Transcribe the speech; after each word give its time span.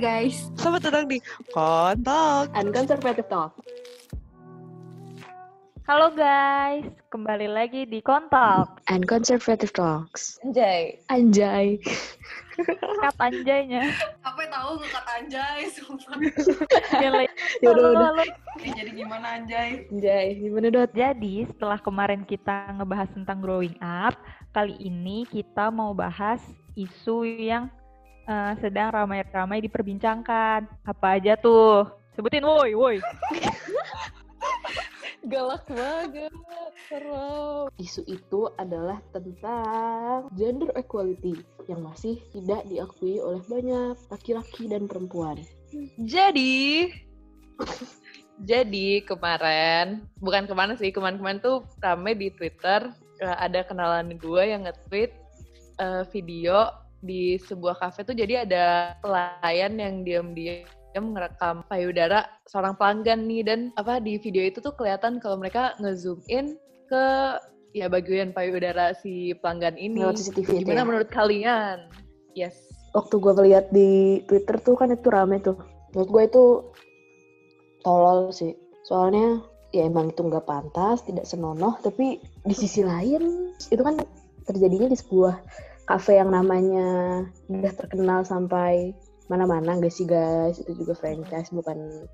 guys. 0.00 0.48
Selamat 0.56 0.88
datang 0.88 1.12
di 1.12 1.20
Kontak. 1.52 2.48
Unconservative 2.56 3.28
Talk. 3.28 3.52
Halo 5.84 6.08
guys, 6.16 6.88
kembali 7.12 7.44
lagi 7.52 7.84
di 7.84 8.00
Kontak. 8.00 8.80
Unconservative 8.88 9.68
Talks. 9.76 10.40
Anjay. 10.40 10.96
Anjay. 11.12 11.76
Kat 13.04 13.16
anjaynya. 13.20 13.92
Apa 14.24 14.48
tahu 14.48 14.80
ngekat 14.80 15.04
anjay, 15.20 15.68
sumpah. 15.68 16.16
Gila. 16.96 17.20
Yaudah, 17.64 17.84
Halo, 17.84 17.92
udah. 17.92 18.08
halo. 18.16 18.24
Jadi 18.56 18.90
gimana 18.96 19.26
anjay? 19.36 19.84
Anjay, 19.92 20.26
gimana 20.40 20.66
Dot? 20.72 20.96
Jadi 20.96 21.44
setelah 21.52 21.76
kemarin 21.76 22.24
kita 22.24 22.72
ngebahas 22.80 23.12
tentang 23.12 23.44
growing 23.44 23.76
up, 23.84 24.16
kali 24.56 24.80
ini 24.80 25.28
kita 25.28 25.68
mau 25.68 25.92
bahas 25.92 26.40
isu 26.72 27.28
yang 27.28 27.68
eh, 28.26 28.52
sedang 28.60 28.92
ramai-ramai 28.92 29.64
diperbincangkan. 29.64 30.66
Apa 30.84 31.20
aja 31.20 31.38
tuh? 31.38 31.88
Sebutin 32.16 32.44
woi, 32.44 32.74
woi. 32.74 32.96
Galak 35.30 35.68
banget. 35.68 36.32
Seru. 36.88 37.68
Isu 37.76 38.02
itu 38.08 38.48
adalah 38.56 38.98
tentang 39.12 40.32
gender 40.32 40.72
equality 40.74 41.44
yang 41.68 41.84
masih 41.84 42.16
tidak 42.32 42.64
diakui 42.66 43.20
oleh 43.20 43.44
banyak 43.46 43.94
laki-laki 44.08 44.66
dan 44.66 44.88
perempuan. 44.88 45.38
Jadi, 46.02 46.90
jadi 48.42 49.04
kemarin, 49.04 50.08
bukan 50.18 50.48
ke 50.48 50.54
mana 50.56 50.72
sih, 50.74 50.90
kemarin-kemarin 50.90 51.44
tuh 51.44 51.62
rame 51.78 52.16
di 52.16 52.32
Twitter, 52.34 52.90
eh, 53.20 53.36
ada 53.38 53.62
kenalan 53.62 54.16
gue 54.16 54.42
yang 54.42 54.66
nge-tweet 54.66 55.12
eh, 55.78 56.02
video 56.10 56.72
di 57.00 57.40
sebuah 57.40 57.80
kafe 57.80 58.04
tuh 58.04 58.16
jadi 58.16 58.44
ada 58.44 58.96
pelayan 59.00 59.80
yang 59.80 60.04
diam-diam 60.04 61.04
ngerekam 61.16 61.64
payudara 61.70 62.28
seorang 62.50 62.76
pelanggan 62.76 63.24
nih 63.24 63.42
dan 63.46 63.60
apa 63.80 64.02
di 64.02 64.20
video 64.20 64.44
itu 64.44 64.60
tuh 64.60 64.74
kelihatan 64.76 65.16
kalau 65.22 65.40
mereka 65.40 65.72
nge-zoom 65.80 66.20
in 66.28 66.60
ke 66.90 67.06
ya 67.70 67.86
bagian 67.86 68.34
payudara 68.34 68.94
si 68.98 69.34
pelanggan 69.38 69.78
ini. 69.78 70.02
Lewat 70.02 70.18
CCTV 70.18 70.48
itu 70.62 70.66
Gimana 70.66 70.82
ya? 70.82 70.86
menurut 70.86 71.10
kalian? 71.10 71.78
Yes. 72.34 72.58
Waktu 72.90 73.22
gue 73.22 73.32
lihat 73.46 73.70
di 73.70 74.20
Twitter 74.26 74.58
tuh 74.58 74.74
kan 74.74 74.90
itu 74.90 75.06
rame 75.06 75.38
tuh. 75.38 75.58
Menurut 75.94 76.08
gue 76.10 76.22
itu 76.26 76.44
tolol 77.86 78.34
sih. 78.34 78.54
Soalnya 78.82 79.38
ya 79.70 79.86
emang 79.86 80.10
itu 80.10 80.26
nggak 80.26 80.46
pantas, 80.46 81.06
tidak 81.06 81.26
senonoh. 81.26 81.78
Tapi 81.78 82.18
di 82.42 82.54
sisi 82.54 82.82
lain 82.82 83.54
itu 83.54 83.82
kan 83.82 84.02
terjadinya 84.42 84.90
di 84.90 84.98
sebuah 84.98 85.34
kafe 85.90 86.22
yang 86.22 86.30
namanya 86.30 86.86
udah 87.50 87.72
terkenal 87.74 88.22
sampai 88.22 88.94
mana-mana 89.26 89.74
gak 89.82 89.90
sih 89.90 90.06
guys? 90.06 90.62
Itu 90.62 90.78
juga 90.78 90.94
franchise 90.94 91.50
bukan 91.50 92.06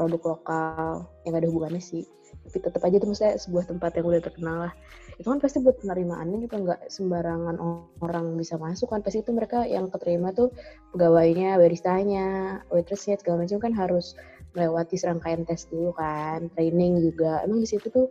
produk 0.00 0.36
lokal 0.36 1.04
yang 1.28 1.36
ada 1.36 1.44
hubungannya 1.44 1.84
sih. 1.84 2.08
Tapi 2.48 2.56
tetap 2.64 2.80
aja 2.80 2.96
itu 2.96 3.04
maksudnya 3.04 3.36
sebuah 3.36 3.68
tempat 3.68 4.00
yang 4.00 4.08
udah 4.08 4.22
terkenal 4.24 4.56
lah. 4.68 4.72
Itu 5.20 5.28
kan 5.28 5.44
pasti 5.44 5.60
buat 5.60 5.76
penerimaannya 5.84 6.48
juga 6.48 6.56
nggak 6.64 6.80
sembarangan 6.88 7.56
orang 8.00 8.32
bisa 8.40 8.56
masuk 8.56 8.88
kan. 8.88 9.04
Pasti 9.04 9.20
itu 9.20 9.36
mereka 9.36 9.68
yang 9.68 9.92
keterima 9.92 10.32
tuh 10.32 10.48
pegawainya, 10.96 11.60
baristanya, 11.60 12.26
waitressnya 12.72 13.20
segala 13.20 13.44
macam 13.44 13.60
kan 13.60 13.76
harus 13.76 14.16
melewati 14.56 14.96
serangkaian 14.96 15.44
tes 15.44 15.68
dulu 15.68 15.92
kan, 15.92 16.48
training 16.56 17.04
juga. 17.04 17.44
Emang 17.44 17.60
di 17.60 17.68
situ 17.68 17.92
tuh 17.92 18.08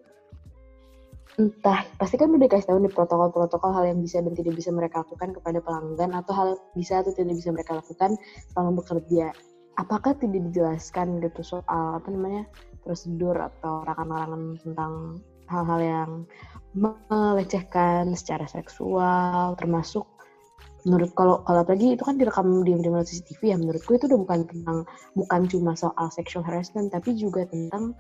entah 1.40 1.88
pasti 1.96 2.20
kan 2.20 2.28
udah 2.32 2.44
dikasih 2.44 2.68
tahu 2.68 2.80
nih 2.84 2.92
protokol-protokol 2.92 3.72
hal 3.72 3.86
yang 3.88 4.00
bisa 4.04 4.20
dan 4.20 4.36
tidak 4.36 4.54
bisa 4.56 4.70
mereka 4.74 5.06
lakukan 5.06 5.32
kepada 5.32 5.60
pelanggan 5.64 6.12
atau 6.12 6.32
hal 6.36 6.48
yang 6.56 6.64
bisa 6.76 6.94
atau 7.00 7.12
tidak 7.16 7.36
bisa 7.40 7.50
mereka 7.56 7.72
lakukan 7.80 8.20
selama 8.52 8.72
bekerja. 8.84 9.32
Apakah 9.80 10.12
tidak 10.20 10.52
dijelaskan 10.52 11.24
gitu 11.24 11.42
soal 11.42 12.02
apa 12.02 12.08
namanya 12.12 12.44
prosedur 12.84 13.38
atau 13.40 13.88
larangan-larangan 13.88 14.60
tentang 14.60 14.94
hal-hal 15.48 15.80
yang 15.80 16.12
melecehkan 16.76 18.16
secara 18.16 18.48
seksual 18.48 19.56
termasuk 19.60 20.08
menurut 20.88 21.14
kalau 21.14 21.46
kalau 21.46 21.62
apalagi 21.62 21.94
itu 21.94 22.02
kan 22.02 22.18
direkam 22.18 22.66
di 22.66 22.74
di 22.74 22.90
melalui 22.90 23.06
CCTV 23.06 23.42
ya 23.54 23.58
menurutku 23.60 23.94
itu 23.94 24.10
udah 24.10 24.20
bukan 24.26 24.40
tentang 24.50 24.78
bukan 25.14 25.42
cuma 25.46 25.78
soal 25.78 26.10
sexual 26.10 26.42
harassment 26.42 26.90
tapi 26.90 27.14
juga 27.14 27.46
tentang 27.46 27.94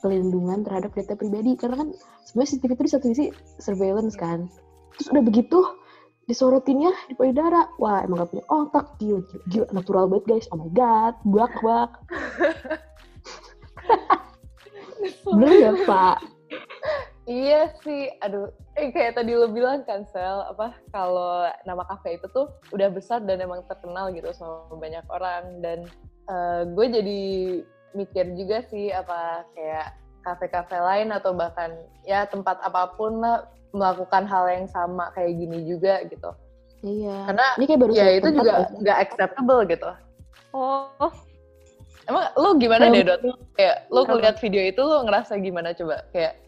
pelindungan 0.00 0.64
terhadap 0.66 0.92
data 0.96 1.14
pribadi. 1.16 1.54
Karena 1.56 1.84
kan 1.84 1.88
sebenarnya 2.26 2.50
CCTV 2.56 2.72
itu 2.72 2.82
di 2.82 2.92
satu 2.92 3.06
sisi 3.12 3.26
surveillance 3.60 4.16
kan. 4.16 4.48
Terus 4.96 5.08
udah 5.12 5.24
begitu 5.24 5.58
disorotinnya 6.26 6.92
di 7.06 7.14
payudara. 7.14 7.70
Wah 7.78 8.02
emang 8.02 8.24
gak 8.26 8.30
punya 8.34 8.46
otak. 8.50 8.86
Gila, 8.98 9.20
gila, 9.22 9.42
gila. 9.50 9.66
Natural 9.72 10.04
banget 10.10 10.24
guys. 10.26 10.46
Oh 10.50 10.58
my 10.58 10.70
god. 10.74 11.14
Buak 11.24 11.52
buak. 11.62 11.90
Bener 15.26 15.52
ya 15.54 15.72
pak? 15.86 16.18
Iya 17.26 17.74
sih, 17.82 18.06
aduh, 18.22 18.54
eh, 18.78 18.94
kayak 18.94 19.18
tadi 19.18 19.34
lo 19.34 19.50
bilang 19.50 19.82
kan 19.82 20.06
Sel, 20.14 20.46
apa 20.46 20.78
kalau 20.94 21.50
nama 21.66 21.82
kafe 21.90 22.22
itu 22.22 22.30
tuh 22.30 22.54
udah 22.70 22.86
besar 22.86 23.18
dan 23.26 23.42
emang 23.42 23.66
terkenal 23.66 24.14
gitu 24.14 24.30
sama 24.30 24.70
banyak 24.78 25.02
orang. 25.10 25.58
Dan 25.58 25.90
eh, 26.30 26.62
gue 26.70 26.86
jadi 26.86 27.22
mikir 27.94 28.26
juga 28.34 28.64
sih 28.66 28.90
apa 28.90 29.44
kayak 29.54 29.94
kafe-kafe 30.24 30.74
lain 30.74 31.14
atau 31.14 31.30
bahkan 31.32 31.70
ya 32.02 32.26
tempat 32.26 32.58
apa 32.60 32.90
pun 32.98 33.22
lah 33.22 33.46
melakukan 33.70 34.26
hal 34.26 34.48
yang 34.50 34.66
sama 34.66 35.12
kayak 35.14 35.36
gini 35.36 35.62
juga 35.68 36.02
gitu. 36.08 36.30
iya 36.82 37.30
Karena 37.30 37.46
ini 37.60 37.64
kayak 37.66 37.80
baru 37.80 37.92
ya 37.94 38.06
itu 38.16 38.26
tempat 38.26 38.36
juga 38.36 38.52
ya. 38.52 38.66
nggak 38.82 38.98
acceptable 39.06 39.60
gitu. 39.68 39.90
Oh, 40.56 41.12
Emang 42.06 42.24
lo 42.38 42.54
gimana 42.56 42.86
deh 42.88 43.02
Dot? 43.02 43.20
Kayak 43.58 43.90
lo 43.90 44.06
ngeliat 44.06 44.38
video 44.38 44.62
itu 44.62 44.78
lo 44.78 45.02
ngerasa 45.02 45.42
gimana 45.42 45.74
coba? 45.74 46.06
Kayak 46.14 46.38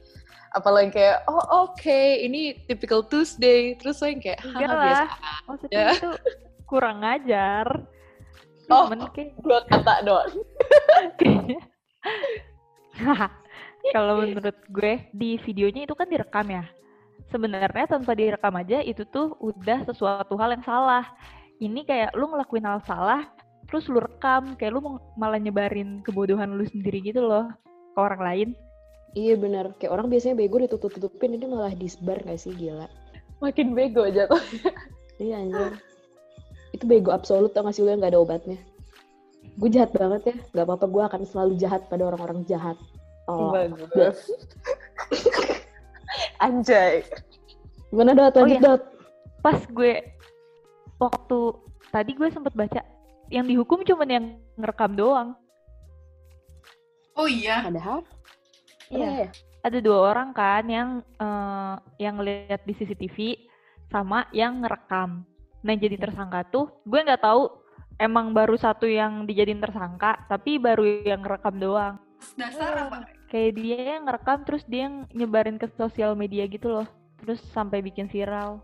apalagi 0.54 0.90
kayak 0.96 1.26
oh 1.28 1.68
oke 1.68 2.00
ini 2.24 2.56
typical 2.64 3.02
Tuesday 3.04 3.74
terus 3.76 3.98
lo 4.00 4.06
yang 4.08 4.22
kayak 4.22 4.40
lah. 4.48 4.78
biasa 4.80 5.04
Maksudnya 5.44 5.74
Ya. 5.76 5.88
itu 5.92 6.10
kurang 6.64 7.02
ajar. 7.02 7.66
Oh. 8.68 8.86
Cuman 8.88 9.08
kayak 9.12 9.32
dua 9.40 9.60
kata 9.64 9.94
doang. 10.04 10.32
Kalau 13.94 14.14
menurut 14.20 14.58
gue 14.68 14.92
di 15.16 15.40
videonya 15.40 15.88
itu 15.88 15.94
kan 15.96 16.08
direkam 16.10 16.46
ya. 16.52 16.64
Sebenarnya 17.32 17.86
tanpa 17.88 18.12
direkam 18.12 18.54
aja 18.56 18.84
itu 18.84 19.04
tuh 19.08 19.36
udah 19.40 19.84
sesuatu 19.88 20.36
hal 20.36 20.52
yang 20.56 20.64
salah. 20.64 21.04
Ini 21.58 21.84
kayak 21.88 22.12
lu 22.14 22.28
ngelakuin 22.28 22.68
hal 22.68 22.84
salah 22.84 23.24
terus 23.68 23.88
lu 23.88 24.00
rekam. 24.04 24.56
Kayak 24.60 24.76
lu 24.76 25.00
malah 25.16 25.40
nyebarin 25.40 26.04
kebodohan 26.04 26.52
lu 26.56 26.64
sendiri 26.68 27.00
gitu 27.00 27.24
loh 27.24 27.48
ke 27.96 27.98
orang 27.98 28.20
lain. 28.20 28.48
Iya 29.16 29.40
benar, 29.40 29.72
kayak 29.80 29.96
orang 29.96 30.12
biasanya 30.12 30.36
bego 30.36 30.60
ditutup-tutupin, 30.60 31.32
ini 31.32 31.48
malah 31.48 31.72
disebar 31.72 32.20
gak 32.28 32.36
sih? 32.36 32.52
Gila? 32.52 32.84
makin 33.38 33.74
bego 33.74 34.06
jatuh 34.10 34.42
Iya 35.18 35.42
anjir. 35.42 35.74
Itu 36.78 36.86
bego 36.86 37.10
absolut 37.10 37.50
tau 37.50 37.66
gak 37.66 37.74
sih 37.74 37.82
lu 37.82 37.90
yang 37.90 37.98
gak 37.98 38.14
ada 38.14 38.22
obatnya? 38.22 38.58
Gue 39.58 39.66
jahat 39.66 39.90
banget 39.90 40.30
ya, 40.30 40.36
gak 40.54 40.64
apa-apa 40.70 40.86
gue 40.86 41.02
akan 41.02 41.20
selalu 41.26 41.52
jahat 41.58 41.82
pada 41.90 42.06
orang-orang 42.06 42.46
jahat. 42.46 42.78
Oh, 43.26 43.50
bagus 43.52 44.30
anjay 46.40 47.04
gimana 47.92 48.16
Dot? 48.16 48.32
Oh, 48.40 48.48
Lanjut 48.48 48.56
iya. 48.56 48.64
Dot. 48.64 48.82
pas 49.44 49.60
gue 49.60 50.00
waktu 50.96 51.38
tadi 51.92 52.10
gue 52.16 52.28
sempet 52.32 52.56
baca 52.56 52.80
yang 53.28 53.44
dihukum 53.44 53.84
cuman 53.84 54.08
yang 54.08 54.24
ngerekam 54.56 54.96
doang 54.96 55.28
Oh 57.18 57.26
iya. 57.26 57.66
Padahal, 57.66 58.06
Iya. 58.94 59.26
ya? 59.26 59.30
ada 59.66 59.78
dua 59.82 60.14
orang 60.14 60.30
kan 60.30 60.62
yang 60.70 60.88
eh, 61.18 61.74
yang 61.98 62.22
lihat 62.22 62.62
di 62.62 62.72
CCTV 62.72 63.34
sama 63.90 64.30
yang 64.30 64.62
ngerekam. 64.62 65.26
Nah 65.62 65.74
jadi 65.74 65.98
tersangka 65.98 66.46
tuh 66.46 66.70
gue 66.86 67.00
nggak 67.02 67.22
tahu 67.22 67.50
emang 67.98 68.30
baru 68.30 68.54
satu 68.54 68.86
yang 68.86 69.26
dijadiin 69.26 69.58
tersangka 69.58 70.22
tapi 70.30 70.56
baru 70.56 71.02
yang 71.02 71.20
ngerekam 71.22 71.58
doang. 71.58 71.94
Dasar 72.38 72.86
apa? 72.86 73.06
Kayak 73.30 73.52
dia 73.58 73.80
yang 73.98 74.02
ngerekam 74.06 74.38
terus 74.46 74.62
dia 74.66 74.86
yang 74.88 75.06
nyebarin 75.14 75.58
ke 75.58 75.66
sosial 75.74 76.14
media 76.14 76.46
gitu 76.46 76.70
loh. 76.70 76.86
Terus 77.22 77.42
sampai 77.50 77.82
bikin 77.82 78.06
viral. 78.06 78.62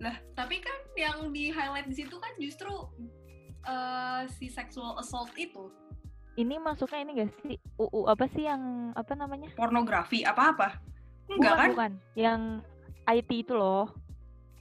Lah, 0.00 0.16
tapi 0.32 0.64
kan 0.64 0.76
yang 0.96 1.28
di 1.28 1.52
highlight 1.52 1.84
di 1.84 1.96
situ 2.00 2.16
kan 2.16 2.32
justru 2.40 2.72
eh, 3.68 4.22
si 4.32 4.48
sexual 4.48 4.96
assault 4.96 5.32
itu 5.36 5.68
Ini 6.40 6.56
masuknya 6.56 7.04
ini 7.04 7.12
gak 7.20 7.30
sih 7.44 7.56
UU 7.76 8.08
apa 8.08 8.24
sih 8.32 8.48
yang 8.48 8.94
apa 8.96 9.12
namanya? 9.12 9.52
pornografi 9.52 10.24
apa-apa. 10.24 10.80
Enggak 11.28 11.52
bukan 11.52 11.58
kan? 11.60 11.70
bukan 11.74 11.92
yang 12.16 12.40
IT 13.04 13.30
itu 13.44 13.52
loh. 13.52 13.92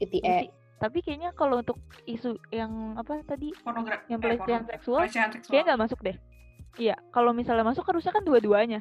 ITE. 0.03 0.58
Tapi 0.79 1.03
kayaknya 1.03 1.35
kalau 1.35 1.59
untuk 1.59 1.75
isu 2.07 2.39
yang 2.55 2.95
apa 2.95 3.19
tadi 3.27 3.51
Pornografi. 3.61 4.07
yang 4.07 4.19
pelecehan 4.23 4.63
seksual 4.63 5.03
Pelecehan 5.03 5.29
seksual. 5.35 5.51
Kayaknya 5.51 5.67
nggak 5.67 5.81
masuk 5.83 5.99
deh. 6.07 6.17
Iya, 6.79 6.95
kalau 7.11 7.35
misalnya 7.35 7.67
masuk 7.67 7.83
harusnya 7.83 8.15
kan 8.15 8.23
dua-duanya. 8.23 8.79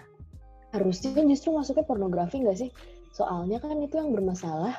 Harusnya 0.71 1.11
kan 1.17 1.27
justru 1.27 1.51
masuknya 1.51 1.83
pornografi 1.89 2.45
gak 2.45 2.61
sih? 2.61 2.71
Soalnya 3.17 3.59
kan 3.59 3.75
itu 3.83 3.99
yang 3.99 4.13
bermasalah 4.15 4.77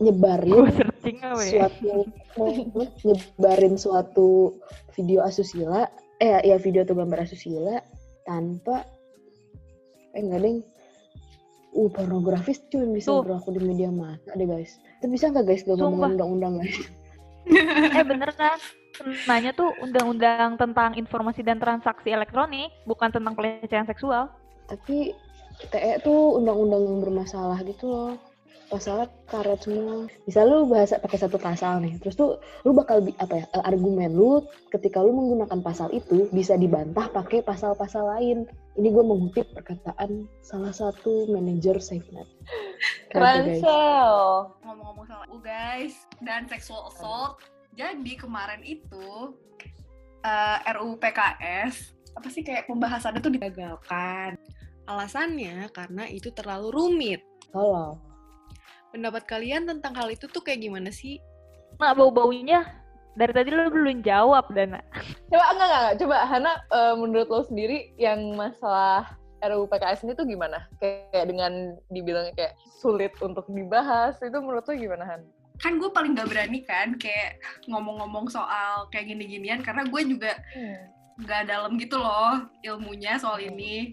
nyebarin 0.00 0.70
searching 0.72 1.18
apa 1.20 1.42
ya? 1.44 1.68
suatu 1.68 1.92
nyebarin 3.06 3.74
suatu 3.76 4.28
video 4.96 5.20
asusila 5.20 5.84
eh 6.20 6.40
ya 6.40 6.56
video 6.56 6.84
atau 6.88 6.96
gambar 6.96 7.24
asusila 7.24 7.84
tanpa 8.24 8.84
eh 10.16 10.20
enggak 10.24 10.40
deng 10.40 10.58
uh 11.70 11.88
pornografis 11.90 12.62
cuma 12.68 12.90
bisa 12.94 13.10
Tuh. 13.10 13.22
berlaku 13.22 13.54
di 13.54 13.60
media 13.62 13.90
massa 13.90 14.30
deh 14.34 14.46
guys. 14.46 14.78
Itu 14.98 15.06
bisa 15.08 15.30
nggak 15.30 15.44
guys 15.46 15.62
gak 15.66 15.78
ngomong 15.78 16.16
undang-undang 16.16 16.54
guys? 16.62 16.78
Eh 17.50 18.04
beneran 18.04 18.60
nanya 19.24 19.50
tuh 19.56 19.72
undang-undang 19.80 20.60
tentang 20.60 20.92
informasi 20.94 21.40
dan 21.40 21.56
transaksi 21.56 22.12
elektronik 22.12 22.68
bukan 22.84 23.10
tentang 23.10 23.32
pelecehan 23.32 23.88
seksual. 23.88 24.28
Tapi 24.68 25.16
TE 25.72 25.98
tuh 26.04 26.38
undang-undang 26.38 26.84
yang 26.84 26.98
bermasalah 27.02 27.58
gitu 27.64 27.90
loh 27.90 28.29
pasalnya 28.70 29.10
karet 29.26 29.66
semua 29.66 30.06
misal 30.30 30.46
lu 30.46 30.70
bahasa 30.70 31.02
pakai 31.02 31.18
satu 31.18 31.42
pasal 31.42 31.82
nih 31.82 31.98
terus 31.98 32.14
tuh 32.14 32.38
lu 32.62 32.70
bakal 32.70 33.02
apa 33.18 33.42
ya 33.42 33.46
eh, 33.50 33.62
argumen 33.66 34.14
lu 34.14 34.46
ketika 34.70 35.02
lu 35.02 35.10
menggunakan 35.10 35.58
pasal 35.58 35.90
itu 35.90 36.30
bisa 36.30 36.54
dibantah 36.54 37.10
pakai 37.10 37.42
pasal-pasal 37.42 38.06
lain 38.14 38.46
ini 38.78 38.88
gue 38.94 39.02
mengutip 39.02 39.50
perkataan 39.58 40.30
salah 40.46 40.70
satu 40.70 41.26
manajer 41.34 41.82
SafeNet 41.82 42.30
Keren. 43.10 43.58
Sel. 43.58 44.14
ngomong-ngomong 44.62 45.06
soal 45.10 45.26
U 45.34 45.42
guys 45.42 46.06
dan 46.22 46.46
sexual 46.46 46.86
assault 46.86 47.42
jadi 47.74 48.14
kemarin 48.14 48.62
itu 48.62 49.34
eh, 50.22 50.58
RUU 50.78 50.94
PKS 51.02 51.98
apa 52.14 52.28
sih 52.30 52.42
kayak 52.42 52.66
pembahasannya 52.66 53.22
tuh 53.22 53.30
digagalkan. 53.30 54.34
Alasannya 54.90 55.70
karena 55.70 56.10
itu 56.10 56.34
terlalu 56.34 56.74
rumit. 56.74 57.22
tolong 57.50 58.09
Pendapat 58.90 59.22
kalian 59.26 59.66
tentang 59.66 59.94
hal 59.94 60.10
itu 60.10 60.26
tuh 60.26 60.42
kayak 60.42 60.66
gimana 60.66 60.90
sih? 60.90 61.18
nah 61.80 61.96
bau-baunya 61.96 62.60
dari 63.16 63.32
tadi 63.32 63.48
lu 63.48 63.72
belum 63.72 64.04
jawab 64.04 64.52
Dana 64.52 64.84
Coba 65.32 65.44
enggak, 65.56 65.68
enggak, 65.68 65.80
enggak. 65.80 65.96
Coba 66.04 66.16
Hana 66.28 66.52
eh, 66.68 66.94
menurut 67.00 67.28
lo 67.32 67.40
sendiri 67.40 67.96
yang 67.96 68.36
masalah 68.36 69.16
RUU 69.40 69.64
PKS 69.72 70.04
ini 70.04 70.12
tuh 70.12 70.28
gimana? 70.28 70.68
Kayak 70.76 71.32
dengan 71.32 71.72
dibilangnya 71.88 72.36
kayak 72.36 72.54
sulit 72.76 73.16
untuk 73.24 73.48
dibahas, 73.48 74.20
itu 74.20 74.36
menurut 74.36 74.68
lo 74.68 74.76
gimana 74.76 75.08
Han? 75.08 75.24
kan 75.60 75.76
gue 75.76 75.92
paling 75.92 76.16
gak 76.16 76.32
berani 76.32 76.64
kan 76.64 76.96
kayak 76.96 77.36
ngomong-ngomong 77.68 78.32
soal 78.32 78.88
kayak 78.88 79.12
gini-ginian 79.12 79.60
karena 79.60 79.84
gue 79.84 80.02
juga 80.08 80.32
nggak 81.20 81.52
dalam 81.52 81.76
gitu 81.76 82.00
loh 82.00 82.48
ilmunya 82.64 83.20
soal 83.20 83.36
ini 83.36 83.92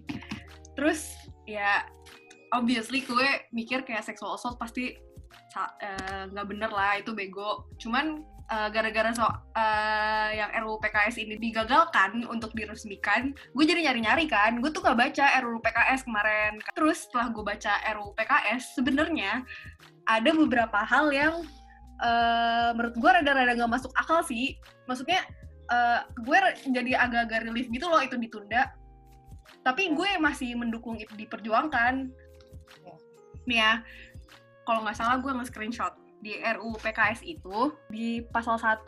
terus 0.80 1.12
ya 1.44 1.84
obviously 2.56 3.04
gue 3.04 3.28
mikir 3.52 3.84
kayak 3.84 4.06
sexual 4.06 4.36
assault 4.36 4.60
pasti 4.60 4.96
eh, 5.84 6.24
nggak 6.32 6.48
bener 6.48 6.72
lah 6.72 7.00
itu 7.00 7.12
bego. 7.12 7.68
Cuman 7.82 8.24
eh, 8.48 8.70
gara-gara 8.72 9.12
so 9.12 9.28
eh, 9.58 10.40
yang 10.40 10.52
RUU 10.64 10.80
PKS 10.80 11.18
ini 11.20 11.36
digagalkan 11.40 12.24
untuk 12.30 12.54
diresmikan 12.56 13.34
gue 13.34 13.64
jadi 13.66 13.92
nyari-nyari 13.92 14.26
kan. 14.30 14.60
Gue 14.64 14.72
tuh 14.72 14.84
gak 14.84 14.98
baca 14.98 15.26
RUU 15.44 15.60
PKS 15.60 16.08
kemarin. 16.08 16.60
Terus 16.76 17.08
setelah 17.08 17.28
gue 17.34 17.44
baca 17.44 17.74
RUU 17.98 18.12
PKS 18.16 18.78
sebenarnya 18.80 19.44
ada 20.08 20.32
beberapa 20.32 20.80
hal 20.88 21.12
yang 21.12 21.44
eh, 22.04 22.70
menurut 22.76 22.96
gue 22.96 23.10
rada-rada 23.10 23.54
nggak 23.58 23.72
masuk 23.72 23.92
akal 24.00 24.24
sih. 24.24 24.56
Maksudnya 24.88 25.26
eh, 25.68 26.00
gue 26.24 26.38
jadi 26.72 26.92
agak-agak 27.04 27.50
relief 27.52 27.68
gitu 27.68 27.86
loh 27.92 28.00
itu 28.00 28.16
ditunda. 28.16 28.72
Tapi 29.64 29.92
gue 29.96 30.10
masih 30.20 30.56
mendukung 30.56 31.00
itu 31.00 31.12
diperjuangkan 31.16 32.08
nih 33.48 33.58
ya 33.64 33.74
kalau 34.68 34.84
nggak 34.84 34.98
salah 35.00 35.18
gue 35.24 35.32
nge-screenshot. 35.32 35.96
Di 36.20 36.42
RUU 36.44 36.76
PKS 36.82 37.24
itu 37.24 37.72
di 37.88 38.20
pasal 38.34 38.60
1 38.60 38.84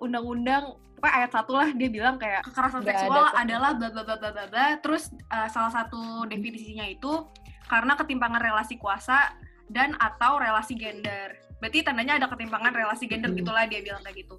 undang-undang 0.00 0.78
pokoknya 0.96 1.14
ayat 1.18 1.30
satu 1.34 1.52
lah 1.58 1.68
dia 1.74 1.90
bilang 1.90 2.16
kayak 2.16 2.46
kekerasan 2.46 2.86
ada 2.86 2.88
seksual 2.94 3.26
kekerasan. 3.26 3.42
adalah 3.44 3.70
bla 3.74 3.88
bla 3.90 4.02
bla 4.06 4.16
bla 4.16 4.30
bla 4.30 4.44
bla. 4.48 4.66
Terus 4.80 5.10
eh, 5.12 5.48
salah 5.50 5.72
satu 5.74 6.24
definisinya 6.30 6.86
itu 6.88 7.26
karena 7.66 7.98
ketimpangan 7.98 8.40
relasi 8.40 8.78
kuasa 8.78 9.34
dan 9.68 9.98
atau 9.98 10.38
relasi 10.38 10.78
gender. 10.78 11.36
Berarti 11.58 11.82
tandanya 11.84 12.16
ada 12.16 12.30
ketimpangan 12.30 12.72
relasi 12.72 13.10
gender 13.10 13.34
Hmm. 13.34 13.38
gitulah 13.42 13.66
dia 13.66 13.82
bilang 13.82 14.00
kayak 14.06 14.22
gitu. 14.22 14.38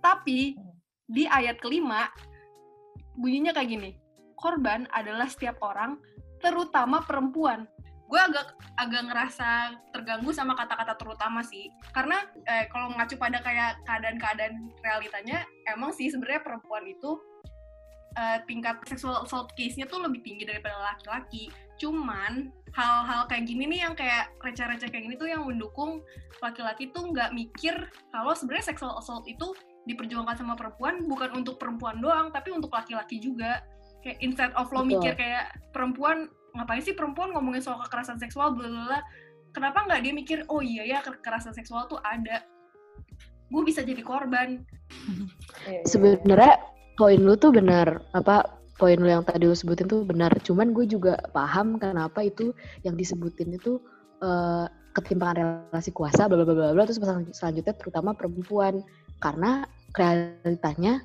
Tapi 0.00 0.56
di 1.10 1.26
ayat 1.26 1.58
kelima 1.58 2.06
bunyinya 3.18 3.50
kayak 3.50 3.68
gini 3.68 3.90
korban 4.38 4.86
adalah 4.94 5.26
setiap 5.26 5.58
orang 5.60 5.98
terutama 6.38 7.02
perempuan 7.02 7.66
gue 8.10 8.18
agak 8.18 8.58
agak 8.74 9.02
ngerasa 9.06 9.78
terganggu 9.94 10.34
sama 10.34 10.58
kata-kata 10.58 10.98
terutama 10.98 11.46
sih. 11.46 11.70
Karena 11.94 12.26
eh, 12.50 12.66
kalau 12.66 12.90
mengacu 12.90 13.14
pada 13.14 13.38
kayak 13.38 13.78
keadaan-keadaan 13.86 14.74
realitanya 14.82 15.46
emang 15.70 15.94
sih 15.94 16.10
sebenarnya 16.10 16.42
perempuan 16.42 16.90
itu 16.90 17.22
eh, 18.18 18.42
tingkat 18.50 18.82
sexual 18.90 19.22
assault 19.22 19.54
case-nya 19.54 19.86
tuh 19.86 20.02
lebih 20.02 20.26
tinggi 20.26 20.42
daripada 20.42 20.74
laki-laki. 20.82 21.54
Cuman 21.78 22.50
hal-hal 22.74 23.30
kayak 23.30 23.46
gini 23.46 23.70
nih 23.70 23.80
yang 23.86 23.94
kayak 23.94 24.34
receh-receh 24.42 24.90
kayak 24.90 25.04
gini 25.06 25.14
tuh 25.14 25.30
yang 25.30 25.46
mendukung 25.46 26.02
laki-laki 26.42 26.90
tuh 26.90 27.10
nggak 27.10 27.30
mikir 27.34 27.74
kalau 28.10 28.34
sebenarnya 28.34 28.74
sexual 28.74 28.94
assault 28.98 29.26
itu 29.26 29.54
diperjuangkan 29.86 30.38
sama 30.38 30.54
perempuan 30.54 31.08
bukan 31.08 31.42
untuk 31.42 31.58
perempuan 31.58 31.98
doang 32.02 32.34
tapi 32.34 32.50
untuk 32.50 32.74
laki-laki 32.74 33.22
juga. 33.22 33.62
Kayak 34.00 34.18
instead 34.24 34.52
of 34.56 34.66
lo 34.72 34.82
Betul. 34.82 34.90
mikir 34.98 35.12
kayak 35.14 35.44
perempuan 35.76 36.26
ngapain 36.54 36.82
sih 36.82 36.94
perempuan 36.96 37.30
ngomongin 37.34 37.62
soal 37.62 37.78
kekerasan 37.86 38.18
seksual 38.18 38.54
bla 38.54 38.66
bla 38.66 38.82
bla. 38.86 39.00
Kenapa 39.50 39.82
nggak 39.86 40.00
dia 40.06 40.12
mikir 40.14 40.38
oh 40.46 40.62
iya 40.62 40.86
ya 40.86 40.98
kekerasan 41.02 41.54
seksual 41.54 41.90
tuh 41.90 41.98
ada. 42.06 42.46
Gue 43.50 43.62
bisa 43.66 43.82
jadi 43.82 43.98
korban. 44.02 44.62
Iya, 45.66 45.82
iya, 45.82 45.82
sebenarnya 45.86 46.54
poin 46.94 47.18
lu 47.18 47.34
tuh 47.34 47.50
benar 47.50 48.02
apa 48.14 48.46
poin 48.78 48.98
lu 48.98 49.10
yang 49.10 49.26
tadi 49.26 49.46
lu 49.46 49.54
sebutin 49.54 49.90
tuh 49.90 50.06
benar. 50.06 50.30
Cuman 50.46 50.70
gue 50.70 50.86
juga 50.86 51.18
paham 51.34 51.78
kenapa 51.82 52.22
itu 52.26 52.54
yang 52.86 52.94
disebutin 52.94 53.54
itu 53.54 53.82
eh, 54.22 54.66
ketimpangan 54.94 55.70
relasi 55.70 55.90
kuasa 55.90 56.30
bla 56.30 56.42
bla 56.42 56.54
bla 56.54 56.74
bla 56.74 56.86
terus 56.86 57.02
selanjutnya 57.34 57.74
terutama 57.74 58.14
perempuan. 58.14 58.86
Karena 59.18 59.66
realitanya 59.98 61.02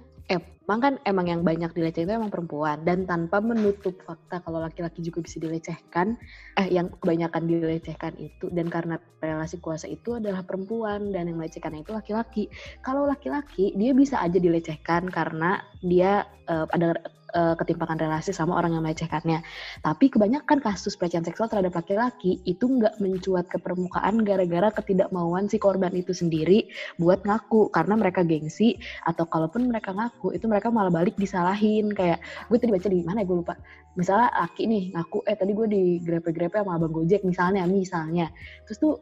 emang 0.66 0.80
kan 0.82 0.94
emang 1.06 1.26
yang 1.30 1.42
banyak 1.46 1.72
dilecehin 1.78 2.10
itu 2.10 2.14
emang 2.18 2.34
perempuan. 2.34 2.82
Dan 2.82 3.06
tanpa 3.06 3.38
menutup 3.38 3.94
fakta 4.02 4.42
kalau 4.42 4.60
laki-laki 4.66 5.06
juga 5.06 5.22
bisa 5.22 5.38
dilecehkan 5.38 6.18
eh 6.58 6.68
yang 6.74 6.90
kebanyakan 6.98 7.46
dilecehkan 7.46 8.18
itu 8.18 8.50
dan 8.50 8.68
karena 8.74 8.98
relasi 9.22 9.62
kuasa 9.62 9.86
itu 9.86 10.18
adalah 10.18 10.42
perempuan 10.42 11.14
dan 11.14 11.30
yang 11.30 11.38
melecehkan 11.38 11.78
itu 11.78 11.94
laki-laki. 11.94 12.50
Kalau 12.81 13.06
laki-laki 13.06 13.78
dia 13.78 13.94
bisa 13.94 14.18
aja 14.18 14.42
dilecehkan 14.42 15.14
karena 15.14 15.62
dia 15.86 16.26
eh, 16.50 16.66
ada 16.74 16.98
eh, 17.35 17.56
ketimpangan 17.59 17.99
relasi 17.99 18.31
sama 18.31 18.56
orang 18.56 18.80
yang 18.80 18.83
melecehkannya. 18.87 19.44
Tapi 19.83 20.07
kebanyakan 20.07 20.63
kasus 20.63 20.95
pelecehan 20.95 21.27
seksual 21.27 21.51
terhadap 21.51 21.75
laki-laki 21.75 22.39
itu 22.47 22.65
nggak 22.65 22.97
mencuat 23.04 23.51
ke 23.51 23.59
permukaan 23.59 24.23
gara-gara 24.23 24.71
ketidakmauan 24.71 25.51
si 25.51 25.59
korban 25.59 25.92
itu 25.92 26.15
sendiri 26.15 26.71
buat 26.95 27.27
ngaku 27.27 27.69
karena 27.75 27.99
mereka 27.99 28.23
gengsi 28.23 28.80
atau 29.04 29.27
kalaupun 29.27 29.68
mereka 29.68 29.92
ngaku 29.92 30.31
itu 30.31 30.47
mereka 30.47 30.71
malah 30.71 30.89
balik 30.89 31.19
disalahin 31.19 31.92
kayak 31.92 32.23
gue 32.47 32.57
tadi 32.57 32.71
baca 32.71 32.87
di 32.87 33.04
mana 33.04 33.21
ya 33.21 33.27
gue 33.27 33.37
lupa. 33.44 33.54
Misalnya 33.99 34.31
laki 34.31 34.63
nih 34.68 34.83
ngaku 34.95 35.18
eh 35.27 35.35
tadi 35.35 35.51
gue 35.51 35.68
digrepe-grepe 35.68 36.56
sama 36.59 36.80
abang 36.80 36.95
Gojek 36.95 37.27
misalnya 37.27 37.68
misalnya. 37.68 38.31
Terus 38.68 38.77
tuh 38.80 38.95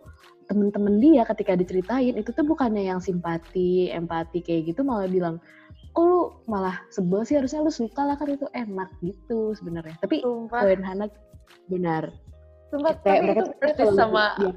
temen-temen 0.47 0.99
dia 0.99 1.23
ketika 1.23 1.55
diceritain 1.55 2.13
itu 2.19 2.29
tuh 2.35 2.43
bukannya 2.43 2.85
yang 2.85 2.99
simpati, 2.99 3.89
empati 3.89 4.43
kayak 4.43 4.75
gitu 4.75 4.83
malah 4.83 5.07
bilang 5.07 5.39
kok 5.93 6.03
lu 6.03 6.33
malah 6.50 6.81
sebel 6.89 7.21
sih? 7.23 7.38
Harusnya 7.38 7.62
lu 7.62 7.69
suka 7.69 8.01
lah 8.01 8.17
kan 8.17 8.27
itu. 8.33 8.50
Enak 8.51 8.89
gitu 9.05 9.53
sebenarnya. 9.53 9.95
Tapi 10.01 10.25
poin 10.25 10.81
Hana 10.81 11.07
benar. 11.69 12.09
sumpah 12.73 12.93
Kayak 13.05 13.05
tapi 13.05 13.21
mereka 13.21 13.41
itu 13.45 13.53
persis 13.62 13.89
sama 13.93 14.25
dia 14.41 14.50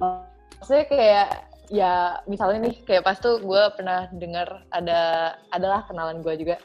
maksudnya 0.56 0.84
kayak 0.88 1.28
ya 1.68 1.92
misalnya 2.24 2.58
nih 2.64 2.74
kayak 2.88 3.04
pas 3.04 3.20
tuh 3.20 3.36
gue 3.44 3.62
pernah 3.76 4.08
dengar 4.16 4.64
ada 4.72 5.34
adalah 5.52 5.84
kenalan 5.84 6.24
gue 6.24 6.34
juga. 6.40 6.56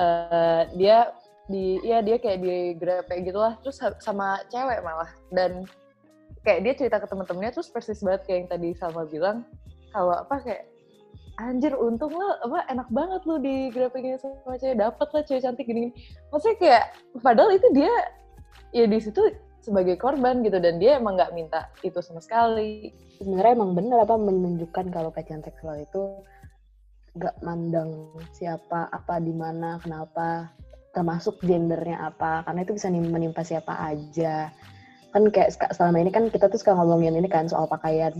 Eh 0.00 0.62
dia 0.80 1.12
di 1.52 1.82
ya 1.84 2.00
dia 2.00 2.16
kayak 2.16 2.40
di 2.40 2.78
grepe 2.80 3.12
gitu 3.26 3.36
lah 3.36 3.60
terus 3.60 3.76
sama 4.00 4.40
cewek 4.48 4.80
malah. 4.80 5.12
Dan 5.28 5.68
kayak 6.40 6.64
dia 6.64 6.72
cerita 6.72 6.96
ke 6.96 7.06
temen-temennya 7.12 7.52
terus 7.52 7.68
persis 7.68 8.00
banget 8.00 8.24
kayak 8.24 8.38
yang 8.40 8.48
tadi 8.48 8.68
Salma 8.80 9.04
bilang. 9.04 9.44
Kalau 9.92 10.16
apa 10.16 10.40
kayak 10.40 10.64
anjir 11.40 11.72
untung 11.72 12.12
lo 12.12 12.36
apa 12.44 12.68
enak 12.68 12.88
banget 12.92 13.20
lu 13.24 13.40
di 13.40 13.72
gini 13.72 14.16
sama 14.20 14.60
cewek. 14.60 14.76
Dapet 14.76 15.08
lah 15.10 15.22
cewek 15.24 15.42
cantik 15.42 15.64
gini, 15.64 15.88
gini 15.88 15.90
maksudnya 16.28 16.56
kayak 16.60 16.84
padahal 17.24 17.50
itu 17.56 17.68
dia 17.72 17.92
ya 18.76 18.84
di 18.84 18.98
situ 19.00 19.22
sebagai 19.64 19.96
korban 19.96 20.44
gitu. 20.44 20.60
Dan 20.60 20.76
dia 20.76 21.00
emang 21.00 21.16
nggak 21.16 21.32
minta 21.32 21.72
itu 21.80 21.98
sama 22.04 22.20
sekali. 22.20 22.92
Sebenarnya 23.16 23.56
emang 23.56 23.72
bener 23.72 24.04
apa 24.04 24.14
menunjukkan 24.20 24.92
kalau 24.92 25.08
pelecehan 25.08 25.40
seksual 25.40 25.80
itu 25.80 26.20
nggak 27.16 27.42
mandang 27.42 27.90
siapa 28.36 28.92
apa 28.92 29.18
di 29.18 29.32
mana 29.32 29.80
kenapa. 29.80 30.52
Termasuk 30.90 31.38
gendernya 31.40 32.10
apa. 32.12 32.42
Karena 32.44 32.66
itu 32.66 32.74
bisa 32.74 32.90
nim- 32.90 33.08
menimpa 33.08 33.46
siapa 33.46 33.78
aja. 33.78 34.50
Kan 35.10 35.26
kayak 35.30 35.54
selama 35.74 36.02
ini 36.02 36.10
kan 36.10 36.30
kita 36.30 36.46
tuh 36.46 36.58
suka 36.58 36.74
ngomongin 36.74 37.14
ini 37.18 37.26
kan 37.26 37.46
soal 37.46 37.66
pakaian 37.66 38.14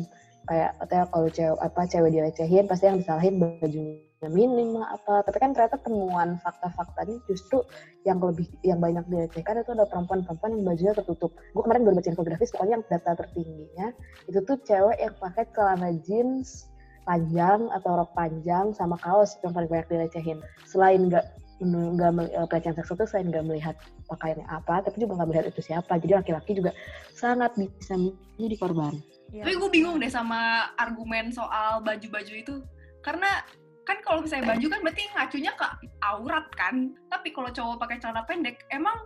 kayak 0.50 0.74
katanya 0.82 1.06
kalau 1.14 1.28
cewek 1.30 1.58
apa 1.62 1.80
cewek 1.86 2.10
dilecehin 2.10 2.66
pasti 2.66 2.84
yang 2.90 2.98
disalahin 2.98 3.38
bajunya 3.38 4.26
minim 4.26 4.74
lah 4.74 4.98
apa. 4.98 5.22
Tapi 5.30 5.38
kan 5.38 5.54
ternyata 5.54 5.78
temuan 5.78 6.42
fakta-faktanya 6.42 7.22
justru 7.30 7.62
yang 8.02 8.18
lebih 8.18 8.50
yang 8.66 8.82
banyak 8.82 9.06
dilecehkan 9.06 9.62
itu 9.62 9.70
ada 9.78 9.86
perempuan-perempuan 9.86 10.58
yang 10.58 10.66
bajunya 10.66 10.92
tertutup. 10.98 11.30
Gue 11.54 11.62
kemarin 11.62 11.86
baru 11.86 12.02
baca 12.02 12.10
infografis 12.10 12.50
pokoknya 12.50 12.82
yang 12.82 12.84
data 12.90 13.10
tertingginya 13.14 13.86
itu 14.26 14.38
tuh 14.42 14.58
cewek 14.66 14.98
yang 14.98 15.14
pakai 15.22 15.44
celana 15.54 15.90
jeans 16.02 16.66
panjang 17.06 17.70
atau 17.70 18.02
rok 18.02 18.10
panjang 18.18 18.74
sama 18.74 18.98
kaos 18.98 19.38
yang 19.46 19.54
paling 19.54 19.70
banyak 19.70 19.86
dilecehin. 19.86 20.42
Selain 20.66 21.06
nggak 21.06 21.24
nggak 21.62 22.10
eh, 22.26 22.46
pelecehan 22.50 22.74
seksual 22.74 22.98
itu 22.98 23.06
selain 23.06 23.30
nggak 23.30 23.44
melihat 23.46 23.76
pakaiannya 24.10 24.48
apa 24.50 24.82
tapi 24.82 24.96
juga 24.98 25.22
nggak 25.22 25.28
melihat 25.30 25.46
itu 25.46 25.62
siapa. 25.62 25.94
Jadi 26.02 26.12
laki-laki 26.18 26.58
juga 26.58 26.74
sangat 27.14 27.54
bisa 27.54 27.94
menjadi 27.94 28.56
korban 28.58 28.98
Ya. 29.30 29.46
Tapi 29.46 29.54
gue 29.56 29.70
bingung 29.70 29.96
deh 30.02 30.10
sama 30.10 30.70
argumen 30.76 31.30
soal 31.30 31.82
baju-baju 31.86 32.34
itu. 32.34 32.54
Karena 33.00 33.42
kan 33.86 33.98
kalau 34.02 34.22
misalnya 34.22 34.54
baju 34.54 34.66
kan 34.66 34.80
berarti 34.82 35.02
ngacunya 35.14 35.52
ke 35.54 35.66
aurat 36.02 36.46
kan. 36.58 36.94
Tapi 37.08 37.30
kalau 37.30 37.50
cowok 37.50 37.78
pakai 37.78 38.02
celana 38.02 38.26
pendek, 38.26 38.66
emang 38.74 38.96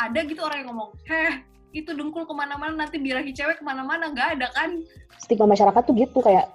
ada 0.00 0.20
gitu 0.24 0.40
orang 0.40 0.64
yang 0.64 0.68
ngomong, 0.72 0.94
heh 1.10 1.42
itu 1.76 1.92
dengkul 1.92 2.24
ke 2.24 2.32
mana-mana 2.32 2.72
nanti 2.72 2.96
birahi 2.96 3.32
cewek 3.36 3.60
ke 3.60 3.64
mana-mana 3.64 4.08
nggak 4.08 4.40
ada 4.40 4.48
kan 4.56 4.80
stigma 5.20 5.52
masyarakat 5.52 5.82
tuh 5.84 5.94
gitu 6.00 6.24
kayak 6.24 6.48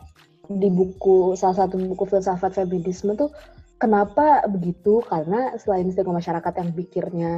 di 0.50 0.74
buku 0.74 1.38
salah 1.38 1.66
satu 1.66 1.78
buku 1.78 2.10
filsafat 2.10 2.58
feminisme 2.58 3.14
tuh 3.14 3.30
kenapa 3.78 4.42
begitu 4.50 5.06
karena 5.06 5.54
selain 5.62 5.86
stigma 5.94 6.18
masyarakat 6.18 6.54
yang 6.58 6.70
pikirnya 6.74 7.34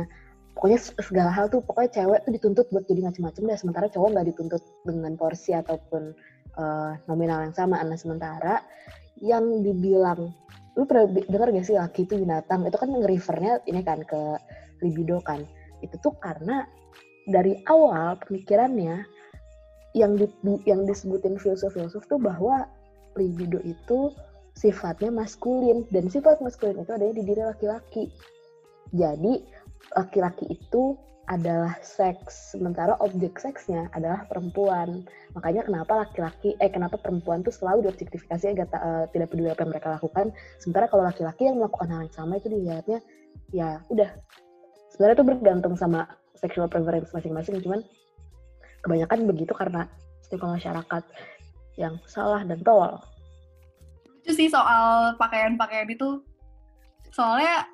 pokoknya 0.55 0.79
segala 1.03 1.29
hal 1.35 1.51
tuh 1.51 1.59
pokoknya 1.61 1.91
cewek 2.01 2.19
tuh 2.23 2.31
dituntut 2.31 2.65
buat 2.71 2.87
jadi 2.87 3.03
macam-macam 3.03 3.41
deh 3.51 3.59
sementara 3.59 3.85
cowok 3.91 4.09
nggak 4.15 4.27
dituntut 4.31 4.63
dengan 4.87 5.13
porsi 5.19 5.51
ataupun 5.51 6.15
uh, 6.55 6.95
nominal 7.11 7.43
yang 7.43 7.55
sama. 7.55 7.83
Nah 7.83 7.99
sementara 7.99 8.63
yang 9.19 9.63
dibilang 9.63 10.31
lu 10.75 10.83
pernah 10.83 11.07
dengar 11.07 11.55
gak 11.55 11.67
sih 11.67 11.75
laki 11.75 12.03
itu 12.03 12.19
binatang? 12.19 12.67
Itu 12.67 12.75
kan 12.75 12.91
nge-refernya 12.91 13.63
ini 13.67 13.81
kan 13.83 14.03
ke 14.03 14.39
libido 14.83 15.23
kan. 15.23 15.43
Itu 15.79 15.95
tuh 16.03 16.15
karena 16.19 16.67
dari 17.27 17.63
awal 17.71 18.19
pemikirannya 18.27 19.07
yang 19.95 20.19
di, 20.19 20.27
yang 20.67 20.83
disebutin 20.83 21.39
filsuf-filsuf 21.39 22.03
tuh 22.11 22.19
bahwa 22.19 22.67
libido 23.15 23.63
itu 23.63 24.11
sifatnya 24.59 25.15
maskulin. 25.15 25.87
Dan 25.95 26.11
sifat 26.11 26.43
maskulin 26.43 26.83
itu 26.83 26.91
adanya 26.91 27.15
di 27.15 27.23
diri 27.23 27.43
laki-laki. 27.47 28.11
Jadi 28.91 29.47
laki-laki 29.95 30.45
itu 30.51 30.97
adalah 31.25 31.73
seks, 31.81 32.53
sementara 32.53 32.93
objek 33.01 33.41
seksnya 33.41 33.89
adalah 33.97 34.29
perempuan. 34.29 35.01
Makanya 35.33 35.65
kenapa 35.65 36.05
laki-laki, 36.05 36.53
eh 36.61 36.69
kenapa 36.69 37.01
perempuan 37.01 37.41
tuh 37.41 37.49
selalu 37.49 37.89
diobjektifikasi 37.89 38.45
agak 38.53 38.69
uh, 38.77 39.09
tidak 39.09 39.33
peduli 39.33 39.49
apa 39.49 39.65
yang 39.65 39.71
mereka 39.73 39.97
lakukan. 39.97 40.29
Sementara 40.61 40.85
kalau 40.85 41.03
laki-laki 41.05 41.49
yang 41.49 41.57
melakukan 41.57 41.89
hal 41.89 41.99
yang 42.05 42.13
sama 42.13 42.37
itu 42.37 42.47
dilihatnya 42.53 42.99
ya 43.49 43.81
udah. 43.89 44.09
Sebenarnya 44.93 45.15
itu 45.17 45.25
bergantung 45.25 45.73
sama 45.75 46.05
sexual 46.37 46.69
preference 46.69 47.09
masing-masing, 47.09 47.57
cuman 47.65 47.81
kebanyakan 48.85 49.25
begitu 49.25 49.51
karena 49.57 49.89
stigma 50.21 50.55
masyarakat 50.55 51.03
yang 51.75 51.97
salah 52.05 52.45
dan 52.45 52.61
tol. 52.61 53.01
Itu 54.21 54.31
sih 54.37 54.47
soal 54.47 55.17
pakaian-pakaian 55.17 55.89
itu. 55.89 56.21
Soalnya 57.11 57.65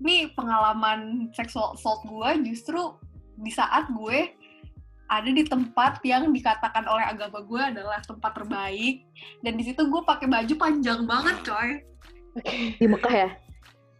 ini 0.00 0.30
pengalaman 0.36 1.32
seksual 1.32 1.72
assault 1.72 2.04
gue 2.04 2.52
justru 2.52 2.96
di 3.40 3.52
saat 3.52 3.88
gue 3.92 4.32
ada 5.06 5.30
di 5.30 5.46
tempat 5.46 6.02
yang 6.02 6.34
dikatakan 6.34 6.82
oleh 6.90 7.06
agama 7.06 7.38
gue 7.42 7.62
adalah 7.62 8.02
tempat 8.02 8.34
terbaik. 8.34 9.06
Dan 9.38 9.54
di 9.54 9.62
situ 9.62 9.86
gue 9.86 10.02
pakai 10.02 10.26
baju 10.26 10.54
panjang 10.58 11.06
banget 11.06 11.36
coy. 11.46 11.70
Di 12.82 12.86
Mekah 12.90 13.14
ya? 13.14 13.30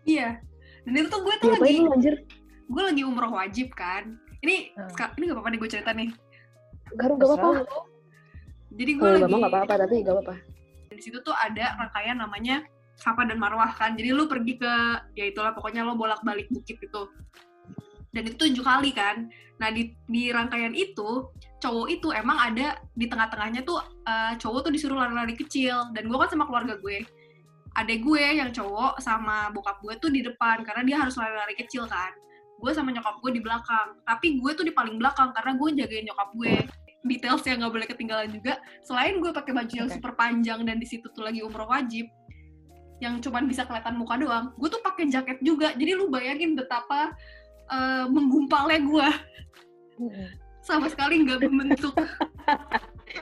Iya. 0.03 0.29
Dan 0.83 0.93
itu 0.99 1.09
tuh 1.11 1.23
gue 1.23 1.35
tuh 1.39 1.51
ya, 1.55 1.59
lagi 1.63 1.79
gue 2.67 2.83
lagi 2.83 3.03
umroh 3.07 3.31
wajib 3.39 3.71
kan. 3.79 4.19
Ini 4.43 4.75
hmm. 4.75 5.15
ini 5.19 5.25
gak 5.31 5.37
apa-apa 5.39 5.49
nih 5.55 5.59
gue 5.63 5.71
cerita 5.71 5.91
nih. 5.95 6.09
Garu 6.99 7.15
gak 7.19 7.29
apa-apa. 7.39 7.49
Jadi 8.75 8.93
gue 8.99 9.09
lagi 9.09 9.23
gak 9.31 9.47
apa-apa 9.47 9.75
tapi 9.87 9.95
gak 10.03 10.15
apa-apa. 10.19 10.35
Di 10.91 11.03
situ 11.03 11.19
tuh 11.23 11.35
ada 11.39 11.79
rangkaian 11.79 12.19
namanya 12.19 12.67
Safa 12.97 13.29
dan 13.29 13.37
Marwah 13.37 13.71
kan. 13.77 13.95
Jadi 13.95 14.11
lu 14.11 14.25
pergi 14.25 14.57
ke 14.57 14.73
ya 15.13 15.29
itulah 15.29 15.53
pokoknya 15.53 15.85
lo 15.85 15.95
bolak-balik 15.95 16.49
bukit 16.49 16.81
itu. 16.81 17.03
Dan 18.11 18.23
itu 18.25 18.37
tujuh 18.41 18.65
kali 18.65 18.97
kan. 18.97 19.29
Nah 19.61 19.69
di, 19.73 19.93
di 20.09 20.33
rangkaian 20.33 20.73
itu 20.73 21.29
cowok 21.61 21.87
itu 21.93 22.09
emang 22.13 22.37
ada 22.37 22.81
di 22.97 23.09
tengah-tengahnya 23.09 23.65
tuh 23.65 23.81
uh, 24.05 24.33
cowok 24.37 24.69
tuh 24.69 24.73
disuruh 24.73 24.97
lari-lari 24.97 25.37
kecil 25.37 25.93
dan 25.93 26.09
gue 26.09 26.17
kan 26.17 26.29
sama 26.33 26.49
keluarga 26.49 26.81
gue. 26.81 27.05
Adek 27.77 28.01
gue 28.09 28.25
yang 28.41 28.49
cowok 28.57 29.05
sama 29.05 29.53
bokap 29.53 29.85
gue 29.85 29.95
tuh 30.01 30.09
di 30.09 30.25
depan 30.25 30.65
karena 30.65 30.83
dia 30.89 30.97
harus 30.97 31.13
lari-lari 31.21 31.53
kecil 31.61 31.85
kan. 31.85 32.13
Gue 32.57 32.73
sama 32.73 32.89
nyokap 32.89 33.21
gue 33.21 33.37
di 33.37 33.43
belakang. 33.45 34.01
Tapi 34.09 34.41
gue 34.41 34.51
tuh 34.57 34.65
di 34.65 34.73
paling 34.73 34.97
belakang 34.97 35.37
karena 35.37 35.53
gue 35.61 35.69
jagain 35.85 36.05
nyokap 36.09 36.33
gue 36.33 36.57
details 37.07 37.43
yang 37.47 37.63
nggak 37.63 37.73
boleh 37.73 37.87
ketinggalan 37.87 38.29
juga 38.35 38.59
selain 38.83 39.23
gue 39.23 39.31
pakai 39.31 39.55
baju 39.55 39.75
yang 39.87 39.91
super 39.91 40.13
panjang 40.19 40.67
dan 40.67 40.77
di 40.83 40.87
situ 40.87 41.07
tuh 41.15 41.23
lagi 41.23 41.41
umroh 41.41 41.71
wajib 41.71 42.11
yang 43.01 43.21
cuman 43.21 43.45
bisa 43.45 43.69
kelihatan 43.69 44.01
muka 44.01 44.17
doang 44.17 44.57
gue 44.57 44.69
tuh 44.73 44.81
pakai 44.81 45.09
jaket 45.13 45.39
juga. 45.45 45.77
Jadi 45.77 45.93
lu 45.93 46.09
bayangin 46.09 46.57
betapa 46.57 47.13
uh, 47.69 48.05
menggumpalnya 48.09 48.81
gue 48.81 49.09
sama 50.65 50.91
sekali 50.91 51.23
nggak 51.23 51.47
membentuk. 51.47 51.95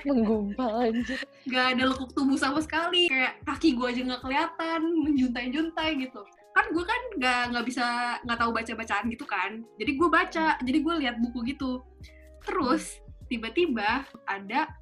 Menggumpal 0.08 0.90
anjir. 0.90 1.20
Nggak 1.44 1.66
ada 1.76 1.82
lekuk 1.92 2.10
tubuh 2.16 2.38
sama 2.40 2.60
sekali. 2.64 3.06
Kayak 3.08 3.40
kaki 3.44 3.76
gue 3.76 3.86
aja 3.86 4.00
nggak 4.00 4.22
kelihatan 4.24 4.80
menjuntai-juntai 5.04 5.90
gitu. 6.00 6.24
Kan 6.56 6.66
gue 6.72 6.84
kan 6.86 7.00
nggak 7.20 7.42
nggak 7.52 7.64
bisa 7.68 7.86
nggak 8.24 8.38
tahu 8.40 8.50
baca 8.50 8.72
bacaan 8.74 9.04
gitu 9.12 9.24
kan. 9.28 9.50
Jadi 9.76 9.90
gue 9.94 10.08
baca 10.08 10.46
jadi 10.60 10.78
gue 10.80 10.94
lihat 11.04 11.16
buku 11.20 11.52
gitu. 11.52 11.84
Terus 12.44 13.00
tiba-tiba 13.28 14.04
ada 14.28 14.72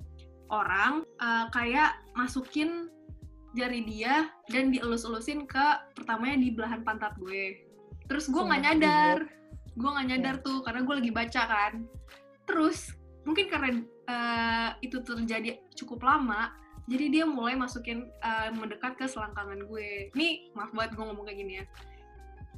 orang 0.53 1.03
uh, 1.19 1.47
kayak 1.51 1.99
masukin 2.15 2.93
jari 3.53 3.85
dia 3.85 4.33
dan 4.49 4.73
dielus-elusin 4.73 5.45
ke 5.45 5.67
pertamanya 5.93 6.41
di 6.41 6.49
belahan 6.53 6.81
pantat 6.83 7.17
gue. 7.21 7.61
Terus 8.09 8.29
gue 8.29 8.43
nggak 8.43 8.63
nyadar, 8.65 9.19
gue 9.77 9.91
nggak 9.93 10.09
nyadar 10.09 10.35
yeah. 10.41 10.45
tuh 10.45 10.59
karena 10.65 10.81
gue 10.85 10.95
lagi 11.01 11.13
baca 11.13 11.43
kan. 11.49 11.73
Terus 12.49 12.93
mungkin 13.23 13.47
karena 13.53 13.71
uh, 14.11 14.71
itu 14.83 14.99
terjadi 15.05 15.63
cukup 15.79 16.03
lama, 16.03 16.53
jadi 16.91 17.05
dia 17.13 17.25
mulai 17.29 17.55
masukin 17.55 18.11
uh, 18.25 18.51
mendekat 18.57 18.99
ke 18.99 19.07
selangkangan 19.07 19.69
gue. 19.69 20.11
Nih 20.17 20.51
maaf 20.57 20.75
banget 20.75 20.99
gue 20.99 21.05
ngomong 21.05 21.25
kayak 21.29 21.39
gini 21.39 21.55
ya 21.63 21.67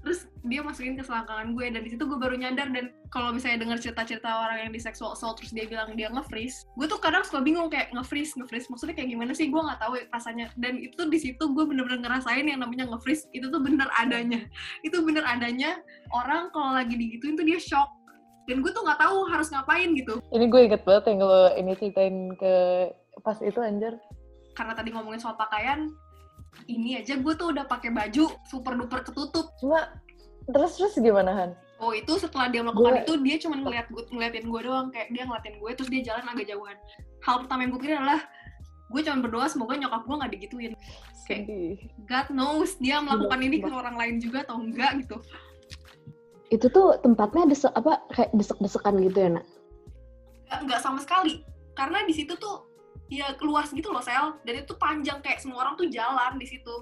terus 0.05 0.29
dia 0.45 0.61
masukin 0.61 0.95
ke 0.95 1.03
selangkangan 1.03 1.57
gue 1.57 1.67
dan 1.73 1.81
di 1.81 1.91
situ 1.97 2.05
gue 2.05 2.19
baru 2.21 2.37
nyadar 2.37 2.69
dan 2.69 2.93
kalau 3.09 3.33
misalnya 3.33 3.65
dengar 3.65 3.81
cerita-cerita 3.81 4.29
orang 4.29 4.69
yang 4.69 4.73
di 4.77 4.81
sexual 4.81 5.17
assault 5.17 5.41
terus 5.41 5.57
dia 5.57 5.65
bilang 5.65 5.97
dia 5.97 6.13
nge-freeze 6.13 6.69
gue 6.77 6.87
tuh 6.87 7.01
kadang 7.01 7.25
suka 7.25 7.41
bingung 7.41 7.73
kayak 7.73 7.89
nge-freeze 7.97 8.37
nge-freeze 8.37 8.69
maksudnya 8.69 8.95
kayak 8.99 9.11
gimana 9.15 9.33
sih? 9.33 9.47
Gue 9.49 9.63
nggak 9.63 9.81
tahu 9.81 9.95
rasanya. 10.11 10.47
Dan 10.59 10.83
itu 10.83 11.03
di 11.07 11.19
situ 11.23 11.45
gue 11.55 11.65
bener-bener 11.65 12.03
ngerasain 12.03 12.45
yang 12.45 12.61
namanya 12.61 12.91
nge-freeze 12.91 13.31
itu 13.31 13.47
tuh 13.49 13.63
bener 13.63 13.89
adanya. 13.97 14.43
Itu 14.87 15.01
bener 15.07 15.25
adanya 15.25 15.81
orang 16.13 16.51
kalau 16.51 16.77
lagi 16.77 16.99
digituin 16.99 17.39
tuh 17.39 17.47
dia 17.47 17.63
shock. 17.63 17.89
Dan 18.45 18.61
gue 18.61 18.71
tuh 18.75 18.85
nggak 18.85 19.01
tahu 19.01 19.25
harus 19.33 19.49
ngapain 19.49 19.95
gitu. 19.97 20.21
Ini 20.35 20.45
gue 20.51 20.61
inget 20.69 20.83
banget 20.85 21.15
yang 21.15 21.19
kalau 21.25 21.43
ini 21.57 21.73
ceritain 21.81 22.17
ke 22.37 22.55
pas 23.25 23.39
itu 23.41 23.57
anjir. 23.63 23.95
Karena 24.53 24.77
tadi 24.77 24.93
ngomongin 24.93 25.23
soal 25.23 25.39
pakaian 25.39 25.89
ini 26.71 27.01
aja 27.01 27.19
gue 27.19 27.35
tuh 27.37 27.53
udah 27.53 27.69
pakai 27.69 27.93
baju 27.93 28.31
super 28.49 28.75
duper 28.79 29.05
ketutup. 29.05 29.53
Cuma 29.61 29.93
terus 30.49 30.77
terus 30.77 30.95
gimana 30.97 31.33
Han? 31.33 31.51
Oh 31.83 31.91
itu 31.93 32.17
setelah 32.17 32.49
dia 32.49 32.63
melakukan 32.65 32.95
gua... 32.97 33.03
itu 33.05 33.13
dia 33.21 33.37
cuma 33.43 33.57
ngeliat 33.61 33.87
gue 33.91 34.03
ngeliatin 34.09 34.47
gue 34.49 34.61
doang. 34.65 34.87
Kayak 34.95 35.09
dia 35.13 35.23
ngeliatin 35.29 35.55
gue 35.61 35.71
terus 35.77 35.91
dia 35.91 36.03
jalan 36.07 36.25
agak 36.31 36.47
jauhan. 36.49 36.77
Hal 37.25 37.35
pertama 37.45 37.61
yang 37.65 37.71
gue 37.77 37.81
pikir 37.81 37.97
adalah 37.99 38.21
gue 38.93 39.01
cuma 39.01 39.19
berdoa 39.25 39.47
semoga 39.51 39.75
nyokap 39.77 40.03
gue 40.07 40.17
nggak 40.17 40.33
digituin. 40.39 40.73
Kayak 41.25 41.45
God 42.05 42.29
knows 42.37 42.77
dia 42.77 43.01
melakukan 43.01 43.41
ini 43.41 43.57
ke 43.65 43.69
orang 43.73 43.97
lain 43.97 44.21
juga 44.21 44.45
atau 44.45 44.61
enggak 44.61 45.01
gitu. 45.05 45.17
Itu 46.53 46.69
tuh 46.69 47.01
tempatnya 47.01 47.49
desek 47.49 47.73
apa 47.73 48.05
kayak 48.13 48.31
desek-desekan 48.37 49.01
gitu 49.01 49.19
ya 49.25 49.31
nak? 49.41 49.47
Nggak 50.63 50.81
sama 50.85 51.01
sekali. 51.01 51.41
Karena 51.75 52.05
di 52.05 52.13
situ 52.13 52.37
tuh 52.37 52.74
ya 53.13 53.37
luas 53.41 53.71
gitu 53.73 53.93
loh 53.93 54.05
sel. 54.05 54.39
Dan 54.45 54.65
itu 54.65 54.75
panjang 54.77 55.21
kayak 55.21 55.41
semua 55.41 55.67
orang 55.67 55.75
tuh 55.77 55.89
jalan 55.89 56.37
di 56.41 56.47
situ. 56.49 56.77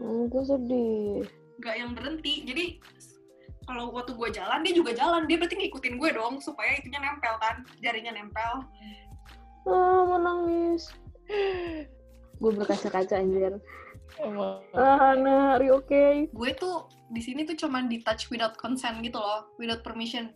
Hmm, 0.00 0.28
gue 0.28 0.42
sedih. 0.44 1.28
Nggak 1.60 1.74
yang 1.76 1.90
berhenti. 1.92 2.34
Jadi 2.48 2.64
kalau 3.68 3.94
waktu 3.94 4.12
gue 4.16 4.28
jalan 4.34 4.60
dia 4.64 4.74
juga 4.74 4.92
jalan. 4.96 5.28
Dia 5.28 5.36
berarti 5.38 5.56
ngikutin 5.58 5.94
gue 6.00 6.10
dong 6.16 6.34
supaya 6.42 6.76
itunya 6.76 7.00
nempel 7.00 7.34
kan 7.38 7.62
jarinya 7.84 8.12
nempel. 8.16 8.66
Ah 9.68 10.02
mau 10.08 10.18
nangis. 10.18 10.90
Gue 12.42 12.50
berkaca-kaca 12.56 13.22
anjir. 13.22 13.60
Ah 14.74 15.14
nah 15.16 15.56
are 15.56 15.68
oke. 15.72 15.86
Okay? 15.88 16.26
gue 16.28 16.50
tuh 16.56 16.90
di 17.12 17.20
sini 17.20 17.44
tuh 17.44 17.56
cuman 17.56 17.92
di 17.92 18.00
touch 18.00 18.32
without 18.32 18.56
consent 18.56 19.00
gitu 19.04 19.20
loh 19.20 19.52
without 19.60 19.84
permission. 19.84 20.32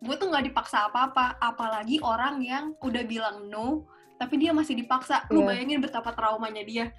Gue 0.00 0.16
tuh 0.16 0.32
nggak 0.32 0.52
dipaksa 0.52 0.88
apa-apa 0.88 1.36
apalagi 1.40 2.00
orang 2.00 2.40
yang 2.40 2.72
udah 2.80 3.04
bilang 3.04 3.48
no 3.52 3.84
tapi 4.20 4.36
dia 4.36 4.52
masih 4.52 4.76
dipaksa. 4.76 5.24
Lu 5.32 5.40
yeah. 5.42 5.56
bayangin 5.56 5.80
betapa 5.80 6.12
traumanya 6.12 6.60
dia. 6.60 6.92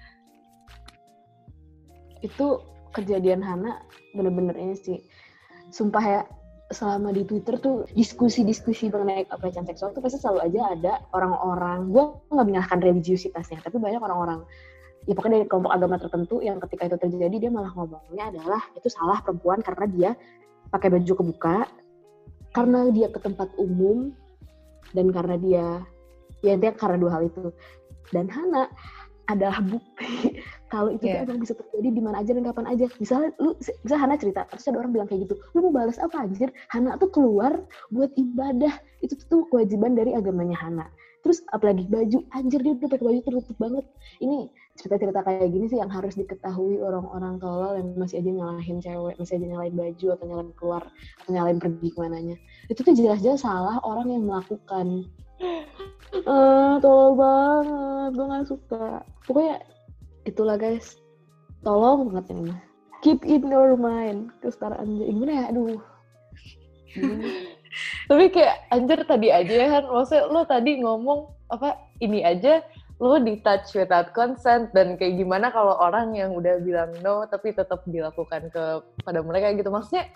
Itu 2.18 2.66
kejadian 2.90 3.46
Hana 3.46 3.78
bener-bener 4.18 4.58
ini 4.58 4.74
sih. 4.74 4.98
Sumpah 5.70 6.02
ya 6.02 6.20
selama 6.74 7.14
di 7.14 7.22
Twitter 7.22 7.62
tuh 7.62 7.86
diskusi-diskusi 7.94 8.90
mengenai 8.90 9.28
pelecehan 9.28 9.68
seksual 9.68 9.94
tuh 9.94 10.02
pasti 10.02 10.18
selalu 10.18 10.50
aja 10.50 10.60
ada 10.74 10.92
orang-orang. 11.14 11.94
Gue 11.94 12.10
nggak 12.34 12.46
menyalahkan 12.50 12.82
religiusitasnya 12.82 13.62
tapi 13.62 13.78
banyak 13.78 14.02
orang-orang. 14.02 14.42
Ya 15.06 15.14
pokoknya 15.14 15.42
dari 15.42 15.48
kelompok 15.50 15.72
agama 15.74 15.96
tertentu 16.02 16.42
yang 16.42 16.58
ketika 16.58 16.90
itu 16.90 16.96
terjadi 16.98 17.36
dia 17.38 17.50
malah 17.50 17.70
ngomongnya 17.74 18.34
adalah 18.34 18.62
itu 18.74 18.86
salah 18.90 19.18
perempuan 19.22 19.62
karena 19.62 19.86
dia 19.90 20.10
pakai 20.70 20.94
baju 20.94 21.12
kebuka 21.18 21.66
karena 22.54 22.80
dia 22.94 23.10
ke 23.10 23.18
tempat 23.18 23.50
umum 23.58 24.14
dan 24.94 25.10
karena 25.10 25.36
dia 25.42 25.66
ya 26.42 26.58
intinya 26.58 26.74
karena 26.76 26.96
dua 26.98 27.10
hal 27.18 27.22
itu 27.26 27.54
dan 28.10 28.26
Hana 28.28 28.68
adalah 29.30 29.62
bukti 29.62 30.42
kalau 30.72 30.88
itu 30.88 31.04
yeah. 31.04 31.22
tuh 31.22 31.36
emang 31.36 31.40
bisa 31.44 31.54
terjadi 31.54 31.88
di 31.92 32.00
mana 32.00 32.24
aja 32.24 32.32
dan 32.32 32.48
kapan 32.48 32.66
aja. 32.72 32.88
Misalnya 32.96 33.28
lu 33.36 33.52
bisa 33.60 33.94
Hana 34.00 34.16
cerita, 34.16 34.48
terus 34.48 34.64
ada 34.64 34.80
orang 34.80 34.96
bilang 34.96 35.08
kayak 35.12 35.28
gitu, 35.28 35.36
lu 35.52 35.68
mau 35.68 35.84
balas 35.84 36.00
apa 36.00 36.16
anjir? 36.24 36.48
Hana 36.72 36.96
tuh 36.96 37.12
keluar 37.12 37.60
buat 37.92 38.08
ibadah. 38.16 38.72
Itu 39.04 39.20
tuh 39.28 39.44
kewajiban 39.52 39.92
dari 39.92 40.16
agamanya 40.16 40.56
Hana. 40.56 40.88
Terus 41.22 41.44
apalagi 41.52 41.86
baju, 41.86 42.24
anjir 42.32 42.64
dia 42.64 42.72
udah 42.72 42.88
pakai 42.88 43.04
baju 43.04 43.20
tertutup 43.20 43.56
banget. 43.60 43.84
Ini 44.24 44.48
cerita-cerita 44.80 45.20
kayak 45.22 45.48
gini 45.52 45.66
sih 45.68 45.78
yang 45.78 45.92
harus 45.92 46.16
diketahui 46.16 46.80
orang-orang 46.80 47.36
tolol 47.36 47.76
yang 47.76 47.92
masih 47.94 48.24
aja 48.24 48.30
nyalahin 48.32 48.80
cewek, 48.80 49.14
masih 49.20 49.38
aja 49.38 49.46
nyalain 49.52 49.74
baju 49.76 50.06
atau 50.16 50.24
nyalain 50.24 50.52
keluar 50.56 50.82
atau 51.22 51.30
nyalain 51.30 51.58
pergi 51.60 51.88
ke 51.92 51.98
mananya. 52.00 52.36
Itu 52.72 52.80
tuh 52.80 52.96
jelas-jelas 52.96 53.44
salah 53.44 53.76
orang 53.84 54.08
yang 54.08 54.24
melakukan 54.24 55.06
uh, 56.26 56.74
tolol 56.78 57.10
banget 57.18 58.10
gue 58.14 58.26
gak 58.26 58.46
suka. 58.48 58.86
Pokoknya 59.26 59.56
itulah 60.28 60.56
guys. 60.58 60.98
Tolong 61.62 62.10
banget 62.10 62.34
ini 62.34 62.42
mah. 62.50 62.60
Keep 63.02 63.26
in 63.26 63.50
your 63.50 63.74
mind 63.74 64.30
kesetaraan 64.42 64.98
gimana 65.02 65.32
ya? 65.32 65.44
Aduh. 65.50 65.78
Tapi 68.10 68.24
kayak 68.28 68.56
anjir 68.70 69.00
tadi 69.06 69.28
aja 69.32 69.54
ya 69.54 69.68
kan. 69.78 69.84
Maksudnya 69.90 70.24
lo 70.30 70.40
tadi 70.46 70.70
ngomong 70.82 71.20
apa 71.50 71.78
ini 72.02 72.22
aja 72.22 72.62
lo 73.02 73.18
di 73.18 73.38
touch 73.42 73.74
without 73.74 74.14
consent. 74.14 74.70
Dan 74.74 74.94
kayak 74.98 75.18
gimana 75.18 75.50
kalau 75.50 75.78
orang 75.78 76.14
yang 76.14 76.34
udah 76.34 76.62
bilang 76.62 76.94
no 77.02 77.26
tapi 77.26 77.54
tetap 77.54 77.82
dilakukan 77.86 78.50
ke 78.50 78.64
pada 79.02 79.20
mereka 79.22 79.54
gitu. 79.54 79.70
Maksudnya 79.70 80.10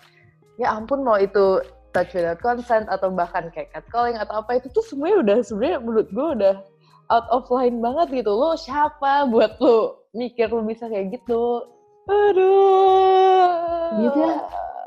ya 0.59 0.75
ampun 0.75 1.03
mau 1.03 1.19
itu 1.19 1.63
touch 1.95 2.11
without 2.15 2.39
consent 2.39 2.87
atau 2.87 3.11
bahkan 3.11 3.47
kayak 3.51 3.71
catcalling 3.71 4.17
atau 4.17 4.41
apa 4.43 4.59
itu 4.59 4.67
tuh 4.71 4.83
semuanya 4.85 5.17
udah 5.23 5.37
sebenarnya 5.43 5.79
menurut 5.83 6.07
gue 6.11 6.27
udah 6.41 6.55
out 7.11 7.27
of 7.31 7.47
line 7.51 7.79
banget 7.79 8.23
gitu. 8.23 8.31
Lo 8.31 8.55
siapa 8.59 9.27
buat 9.27 9.59
lo 9.63 10.07
mikir 10.11 10.51
lo 10.51 10.63
bisa 10.63 10.87
kayak 10.87 11.15
gitu? 11.15 11.63
Aduh. 12.07 14.01
Gitu 14.03 14.17
ya 14.19 14.35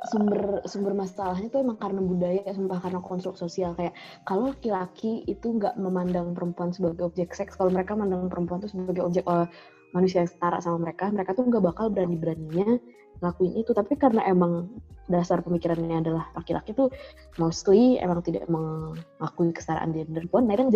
sumber 0.09 0.64
sumber 0.64 0.97
masalahnya 0.97 1.52
tuh 1.52 1.61
emang 1.61 1.76
karena 1.76 2.00
budaya 2.00 2.40
sumpah 2.57 2.80
karena 2.80 3.00
konstruk 3.04 3.37
sosial. 3.37 3.76
Kayak 3.76 3.95
kalau 4.25 4.52
laki-laki 4.52 5.25
itu 5.28 5.47
nggak 5.61 5.76
memandang 5.76 6.33
perempuan 6.33 6.73
sebagai 6.73 7.12
objek 7.12 7.37
seks 7.37 7.57
kalau 7.57 7.69
mereka 7.69 7.92
memandang 7.92 8.33
perempuan 8.33 8.64
tuh 8.64 8.71
sebagai 8.73 9.04
objek 9.04 9.25
uh, 9.28 9.45
manusia 9.92 10.23
yang 10.23 10.30
setara 10.30 10.59
sama 10.62 10.87
mereka 10.88 11.11
mereka 11.11 11.35
tuh 11.35 11.45
nggak 11.50 11.64
bakal 11.66 11.90
berani 11.90 12.16
beraninya 12.16 12.78
ngelakuin 13.20 13.52
itu 13.60 13.70
tapi 13.76 13.94
karena 13.96 14.24
emang 14.26 14.68
dasar 15.10 15.42
pemikirannya 15.44 16.00
adalah 16.00 16.24
laki-laki 16.38 16.72
tuh 16.72 16.88
mostly 17.36 17.98
emang 17.98 18.22
tidak 18.24 18.46
mengakui 18.46 19.50
kesetaraan 19.52 19.92
gender 19.92 20.24
pun 20.30 20.46
mereka 20.46 20.70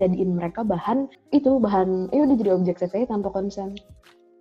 jadiin 0.00 0.36
mereka 0.36 0.64
bahan 0.64 1.08
itu 1.32 1.60
bahan 1.60 2.10
eh 2.12 2.20
udah 2.24 2.36
jadi 2.36 2.50
objek 2.56 2.76
seks 2.80 3.08
tanpa 3.08 3.32
konsen 3.32 3.76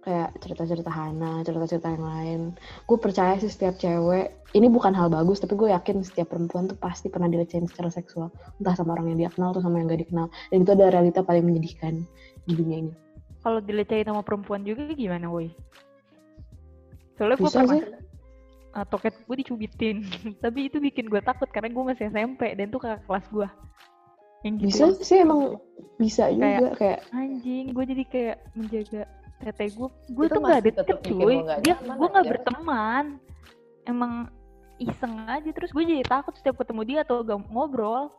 kayak 0.06 0.38
cerita-cerita 0.38 0.88
Hana, 0.94 1.42
cerita-cerita 1.42 1.90
yang 1.90 2.06
lain. 2.06 2.42
Gue 2.86 3.02
percaya 3.02 3.42
sih 3.42 3.50
setiap 3.50 3.74
cewek, 3.82 4.38
ini 4.54 4.70
bukan 4.70 4.94
hal 4.94 5.10
bagus, 5.10 5.42
tapi 5.42 5.58
gue 5.58 5.74
yakin 5.74 6.06
setiap 6.06 6.30
perempuan 6.30 6.70
tuh 6.70 6.78
pasti 6.78 7.10
pernah 7.10 7.26
dilecehin 7.26 7.66
secara 7.66 7.90
seksual. 7.90 8.30
Entah 8.62 8.78
sama 8.78 8.94
orang 8.94 9.10
yang 9.12 9.26
dia 9.26 9.30
kenal 9.34 9.58
atau 9.58 9.66
sama 9.66 9.82
yang 9.82 9.90
gak 9.90 10.06
dikenal. 10.06 10.30
Dan 10.54 10.62
itu 10.62 10.72
adalah 10.78 11.02
realita 11.02 11.26
paling 11.26 11.42
menyedihkan 11.42 12.06
di 12.46 12.54
dunia 12.54 12.86
ini. 12.86 12.94
Kalau 13.42 13.58
dilecehin 13.66 14.06
sama 14.06 14.22
perempuan 14.22 14.62
juga 14.62 14.86
gimana, 14.94 15.26
woi? 15.26 15.50
Soalnya 17.16 17.38
gue 17.40 17.52
pernah 17.52 17.76
sih. 17.76 17.84
Uh, 18.76 18.84
toket 18.92 19.16
gue 19.24 19.36
dicubitin, 19.40 20.04
tapi 20.44 20.68
itu 20.68 20.84
bikin 20.84 21.08
gue 21.08 21.24
takut 21.24 21.48
karena 21.48 21.72
gue 21.72 21.84
masih 21.88 22.12
SMP 22.12 22.52
dan 22.60 22.68
tuh 22.68 22.84
kakak 22.84 23.08
kelas 23.08 23.26
gue. 23.32 23.48
Yang 24.44 24.56
gitu. 24.60 24.68
Bisa 24.68 24.86
sih 25.00 25.18
emang 25.24 25.42
bisa 25.96 26.28
juga 26.28 26.44
kayak, 26.44 26.72
kayak 26.76 27.00
anjing, 27.16 27.66
gue 27.72 27.86
jadi 27.88 28.04
kayak 28.12 28.38
menjaga 28.52 29.04
tete 29.40 29.66
gue. 29.80 29.90
Gue 30.12 30.26
tuh 30.28 30.42
gak 30.44 30.62
deket 30.68 30.98
cuy, 31.08 31.36
dia 31.64 31.76
gue 31.80 32.08
gak 32.12 32.26
berteman. 32.28 33.06
Emang 33.88 34.28
iseng 34.76 35.24
aja 35.24 35.50
terus 35.56 35.72
gue 35.72 35.84
jadi 35.88 36.04
takut 36.04 36.36
setiap 36.36 36.60
ketemu 36.60 36.82
dia 36.84 37.00
atau 37.08 37.24
gak 37.24 37.48
ngobrol. 37.48 38.12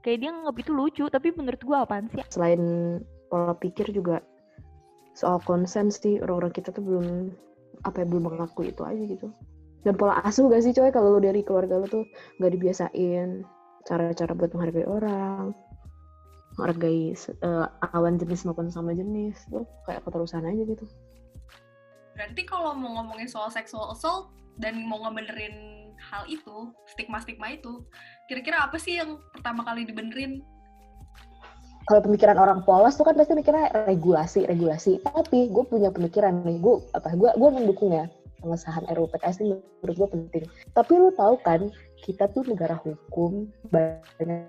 Kayak 0.00 0.18
dia 0.24 0.30
nganggap 0.32 0.56
itu 0.60 0.70
lucu, 0.72 1.04
tapi 1.12 1.32
menurut 1.36 1.60
gue 1.60 1.76
apaan 1.76 2.08
sih? 2.12 2.24
Selain 2.32 2.60
pola 3.28 3.56
pikir 3.56 3.92
juga 3.92 4.24
soal 5.14 5.38
konsen 5.46 5.94
sih 5.94 6.18
orang-orang 6.18 6.52
kita 6.52 6.74
tuh 6.74 6.82
belum 6.82 7.06
apa 7.84 8.02
ya 8.02 8.06
belum 8.08 8.32
mengakui 8.32 8.72
itu 8.72 8.82
aja 8.82 9.02
gitu. 9.04 9.28
Dan 9.84 10.00
pola 10.00 10.18
asuh 10.24 10.48
gak 10.48 10.64
sih 10.64 10.72
coy? 10.72 10.88
Kalau 10.88 11.16
lu 11.16 11.20
dari 11.20 11.44
keluarga 11.44 11.76
lu 11.76 11.86
tuh 11.86 12.04
nggak 12.40 12.52
dibiasain 12.56 13.44
cara-cara 13.84 14.32
buat 14.32 14.50
menghargai 14.56 14.88
orang 14.88 15.52
menghargai 16.56 17.12
uh, 17.44 17.68
awan 17.92 18.16
jenis 18.16 18.48
maupun 18.48 18.72
sama 18.72 18.96
jenis. 18.96 19.36
Tuh 19.52 19.68
kayak 19.84 20.02
keterusan 20.08 20.48
aja 20.48 20.62
gitu. 20.64 20.88
Berarti 22.16 22.42
kalau 22.48 22.72
mau 22.72 23.02
ngomongin 23.02 23.28
soal 23.28 23.52
sexual 23.52 23.92
assault 23.92 24.32
dan 24.56 24.80
mau 24.86 25.02
ngebenerin 25.04 25.84
hal 25.98 26.26
itu 26.30 26.70
stigma-stigma 26.90 27.54
itu 27.54 27.82
kira-kira 28.26 28.66
apa 28.66 28.76
sih 28.78 28.98
yang 28.98 29.18
pertama 29.34 29.66
kali 29.66 29.86
dibenerin 29.86 30.42
kalau 31.84 32.00
pemikiran 32.00 32.40
orang 32.40 32.64
polos 32.64 32.96
tuh 32.96 33.04
kan 33.04 33.16
pasti 33.16 33.36
mikirnya 33.36 33.68
regulasi 33.84 34.48
regulasi. 34.48 34.92
Tapi 35.04 35.52
gue 35.52 35.64
punya 35.68 35.92
pemikiran 35.92 36.44
nih 36.44 36.56
gue 36.60 36.80
apa 36.96 37.12
gue 37.12 37.30
gue 37.36 37.50
mendukung 37.52 37.92
ya 37.92 38.08
pengesahan 38.40 38.84
RUU 38.92 39.08
PKS 39.12 39.40
ini 39.44 39.60
menurut 39.84 39.96
gue 39.96 40.08
penting. 40.16 40.44
Tapi 40.72 40.92
lu 40.96 41.12
tahu 41.12 41.36
kan 41.44 41.68
kita 42.00 42.28
tuh 42.32 42.44
negara 42.48 42.76
hukum 42.80 43.48
banyak 43.68 44.48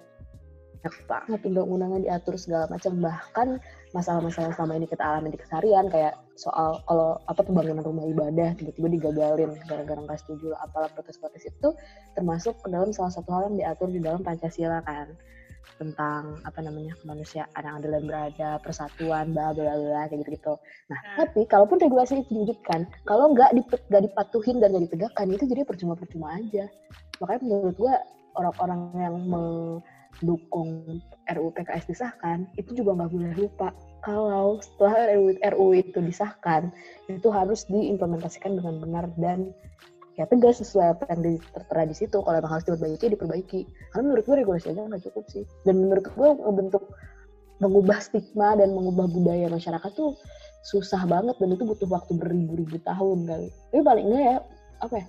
banget 1.10 1.40
undang-undangan 1.44 2.04
diatur 2.04 2.36
segala 2.40 2.72
macam. 2.72 3.04
Bahkan 3.04 3.48
masalah-masalah 3.92 4.56
selama 4.56 4.80
ini 4.80 4.88
kita 4.88 5.04
alami 5.04 5.36
di 5.36 5.40
keseharian 5.40 5.92
kayak 5.92 6.16
soal 6.36 6.84
kalau 6.88 7.20
apa 7.32 7.42
pembangunan 7.44 7.84
rumah 7.84 8.04
ibadah 8.08 8.56
tiba-tiba 8.60 8.88
digagalin 9.00 9.52
gara-gara 9.72 10.00
nggak 10.04 10.20
setuju 10.20 10.52
apalah 10.60 10.92
protes-protes 10.92 11.48
itu 11.48 11.72
termasuk 12.16 12.60
ke 12.60 12.68
dalam 12.68 12.92
salah 12.92 13.12
satu 13.16 13.32
hal 13.32 13.42
yang 13.52 13.56
diatur 13.64 13.88
di 13.88 14.04
dalam 14.04 14.20
Pancasila 14.20 14.84
kan 14.84 15.16
tentang 15.76 16.40
apa 16.48 16.60
namanya 16.64 16.96
kemanusiaan 17.04 17.62
yang 17.62 17.76
adil 17.80 17.92
dan 17.92 18.04
berada, 18.08 18.50
persatuan, 18.64 19.36
bla 19.36 19.52
bla 19.52 19.74
bla 19.76 20.02
kayak 20.08 20.24
gitu 20.26 20.32
gitu. 20.40 20.54
Nah, 20.92 21.00
hmm. 21.00 21.18
tapi 21.20 21.42
kalaupun 21.48 21.78
regulasi 21.82 22.24
itu 22.24 22.32
diwujudkan, 22.32 22.88
kalau 23.04 23.36
nggak 23.36 23.52
dip, 23.56 23.70
dipatuhin 23.90 24.64
dan 24.64 24.72
nggak 24.72 24.92
ditegakkan 24.92 25.28
itu 25.32 25.46
jadi 25.46 25.62
percuma 25.68 25.94
percuma 26.00 26.36
aja. 26.40 26.66
Makanya 27.20 27.42
menurut 27.44 27.76
gua 27.76 27.96
orang-orang 28.36 28.82
yang 29.00 29.16
mendukung 29.28 31.00
RUU 31.32 31.50
PKS 31.56 31.92
disahkan 31.92 32.48
itu 32.60 32.84
juga 32.84 33.04
nggak 33.04 33.12
boleh 33.12 33.34
lupa 33.36 33.72
kalau 34.06 34.62
setelah 34.62 35.12
RUU, 35.18 35.40
RUU 35.42 35.72
itu 35.82 36.00
disahkan 36.04 36.70
itu 37.10 37.28
harus 37.34 37.66
diimplementasikan 37.68 38.60
dengan 38.60 38.78
benar 38.84 39.06
dan 39.18 39.52
ya 40.16 40.26
tegas 40.28 40.64
sesuai 40.64 40.96
apa 40.96 41.04
yang 41.12 41.40
tertera 41.40 41.84
di 41.88 41.96
situ. 41.96 42.18
Kalau 42.24 42.36
emang 42.36 42.52
harus 42.56 42.66
diperbaiki 42.68 43.06
diperbaiki. 43.16 43.62
Karena 43.92 44.04
menurut 44.12 44.24
gue 44.24 44.36
regulasi 44.40 44.68
aja 44.72 44.88
nggak 44.88 45.04
cukup 45.12 45.26
sih. 45.32 45.44
Dan 45.68 45.84
menurut 45.84 46.06
gue 46.08 46.30
membentuk 46.40 46.84
mengubah 47.60 48.00
stigma 48.04 48.56
dan 48.60 48.76
mengubah 48.76 49.08
budaya 49.08 49.48
masyarakat 49.52 49.92
tuh 49.96 50.16
susah 50.68 51.04
banget. 51.08 51.36
Dan 51.40 51.56
itu 51.56 51.64
butuh 51.68 51.88
waktu 51.92 52.16
beribu-ribu 52.16 52.80
tahun 52.84 53.28
kali. 53.28 53.48
Tapi 53.72 53.82
paling 53.84 54.06
enggak 54.08 54.24
ya 54.24 54.38
apa 54.84 54.96
ya 55.00 55.08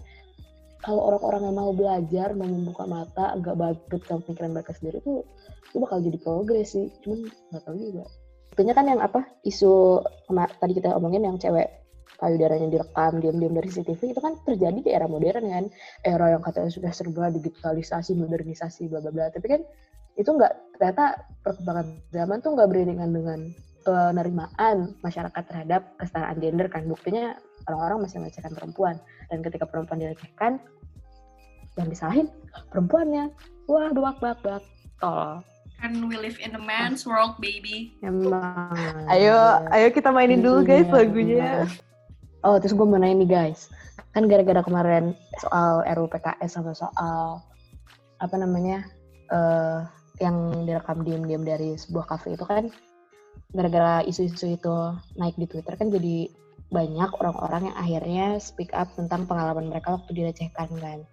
kalau 0.86 1.02
orang-orang 1.10 1.50
yang 1.50 1.56
mau 1.58 1.72
belajar 1.74 2.28
mau 2.38 2.46
membuka 2.46 2.86
mata 2.86 3.34
agak 3.34 3.58
bangkit 3.58 4.06
sama 4.06 4.22
pikiran 4.22 4.54
mereka 4.54 4.70
sendiri 4.78 5.02
tuh 5.02 5.26
itu 5.66 5.76
bakal 5.82 5.98
jadi 5.98 6.18
progres 6.22 6.78
sih. 6.78 6.86
Cuman 7.02 7.26
nggak 7.50 7.62
tahu 7.66 7.74
juga. 7.74 8.04
Tentunya 8.54 8.74
kan 8.78 8.86
yang 8.86 9.00
apa 9.02 9.20
isu 9.42 10.00
tadi 10.62 10.72
kita 10.78 10.94
omongin 10.94 11.26
yang 11.26 11.36
cewek 11.42 11.68
payudaranya 12.20 12.68
direkam 12.72 13.20
diam-diam 13.20 13.52
dari 13.56 13.68
CCTV 13.68 14.16
itu 14.16 14.20
kan 14.20 14.34
terjadi 14.44 14.78
di 14.80 14.90
era 14.92 15.06
modern 15.08 15.44
kan. 15.48 15.64
Era 16.04 16.36
yang 16.36 16.42
katanya 16.42 16.70
sudah 16.72 16.92
serba 16.92 17.28
digitalisasi 17.32 18.16
modernisasi 18.16 18.88
bla 18.88 19.00
bla 19.04 19.12
bla. 19.12 19.28
Tapi 19.32 19.46
kan 19.46 19.60
itu 20.16 20.28
nggak 20.32 20.80
ternyata 20.80 21.20
perkembangan 21.44 21.86
zaman 22.12 22.38
tuh 22.40 22.50
nggak 22.56 22.68
beriringan 22.72 23.10
dengan 23.12 23.40
penerimaan 23.86 24.98
masyarakat 25.04 25.42
terhadap 25.46 25.82
kesetaraan 26.00 26.38
gender 26.42 26.66
kan. 26.66 26.82
Buktinya 26.88 27.36
orang-orang 27.68 28.08
masih 28.08 28.18
melecehkan 28.24 28.52
perempuan. 28.56 28.96
Dan 29.30 29.44
ketika 29.44 29.68
perempuan 29.68 30.02
dilecehkan 30.02 30.58
yang 31.76 31.88
disalahin 31.92 32.26
perempuannya. 32.72 33.30
Wah 33.68 33.92
dua 33.92 34.16
bak 34.18 34.40
bak. 34.42 34.62
Tol. 34.98 35.44
And 35.84 36.08
we 36.08 36.16
live 36.16 36.40
in 36.40 36.56
a 36.56 36.62
man's 36.62 37.04
world, 37.04 37.36
baby. 37.36 37.92
Emang. 38.00 38.72
Ayo, 39.12 39.60
ayo 39.68 39.92
kita 39.92 40.08
mainin 40.08 40.40
dulu 40.40 40.64
guys 40.64 40.88
lagunya. 40.88 41.68
Oh, 42.44 42.56
terus 42.60 42.76
gue 42.76 42.86
mau 42.86 43.00
nanya 43.00 43.24
nih 43.24 43.30
guys. 43.30 43.72
Kan 44.12 44.28
gara-gara 44.28 44.60
kemarin 44.60 45.16
soal 45.40 45.84
RUU 45.96 46.08
PKS 46.12 46.60
sama 46.60 46.72
soal 46.76 47.40
apa 48.16 48.36
namanya 48.40 48.84
eh 49.28 49.80
yang 50.24 50.64
direkam 50.64 51.04
diam-diam 51.04 51.44
dari 51.44 51.76
sebuah 51.76 52.08
kafe 52.08 52.40
itu 52.40 52.44
kan 52.48 52.72
gara-gara 53.52 54.00
isu-isu 54.08 54.56
itu 54.56 54.76
naik 55.20 55.36
di 55.36 55.44
Twitter 55.44 55.76
kan 55.76 55.92
jadi 55.92 56.32
banyak 56.72 57.10
orang-orang 57.22 57.70
yang 57.70 57.76
akhirnya 57.78 58.26
speak 58.42 58.72
up 58.74 58.90
tentang 58.96 59.28
pengalaman 59.28 59.70
mereka 59.70 59.94
waktu 59.94 60.10
dilecehkan 60.16 60.66
kan. 60.80 61.04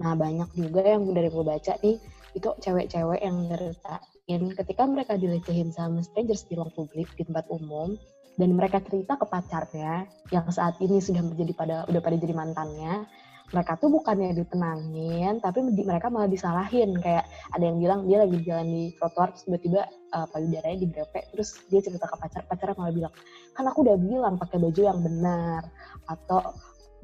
Nah 0.00 0.16
banyak 0.16 0.50
juga 0.56 0.82
yang 0.82 1.12
dari 1.12 1.28
gue 1.28 1.44
baca 1.44 1.76
nih 1.84 2.00
itu 2.34 2.48
cewek-cewek 2.62 3.20
yang 3.22 3.36
ngeritain 3.46 4.42
ketika 4.56 4.82
mereka 4.86 5.14
dilecehin 5.20 5.70
sama 5.70 6.02
strangers 6.02 6.46
di 6.48 6.58
ruang 6.58 6.72
publik 6.74 7.06
di 7.14 7.22
tempat 7.22 7.46
umum 7.52 7.94
dan 8.40 8.56
mereka 8.56 8.80
cerita 8.80 9.20
ke 9.20 9.28
pacarnya 9.28 10.08
yang 10.32 10.48
saat 10.48 10.80
ini 10.80 10.96
sudah 10.96 11.20
menjadi 11.20 11.52
pada 11.52 11.76
udah 11.92 12.00
pada 12.00 12.16
jadi 12.16 12.32
mantannya. 12.32 13.04
Mereka 13.50 13.82
tuh 13.82 13.90
bukannya 13.90 14.30
ditenangin 14.32 15.42
tapi 15.42 15.60
mereka 15.66 16.06
malah 16.08 16.30
disalahin. 16.30 16.96
Kayak 17.02 17.28
ada 17.52 17.64
yang 17.66 17.76
bilang 17.82 18.00
dia 18.08 18.24
lagi 18.24 18.40
jalan 18.46 18.68
di 18.70 18.82
trotoar 18.96 19.36
tiba-tiba 19.36 19.84
uh, 20.16 20.26
payudaranya 20.32 20.78
digrepe 20.80 21.20
terus 21.36 21.60
dia 21.68 21.84
cerita 21.84 22.08
ke 22.08 22.16
pacar 22.16 22.42
pacarnya 22.48 22.78
malah 22.78 22.94
bilang 22.94 23.14
kan 23.52 23.64
aku 23.66 23.84
udah 23.84 23.98
bilang 24.00 24.34
pakai 24.40 24.56
baju 24.62 24.80
yang 24.80 25.00
benar 25.02 25.62
atau 26.08 26.40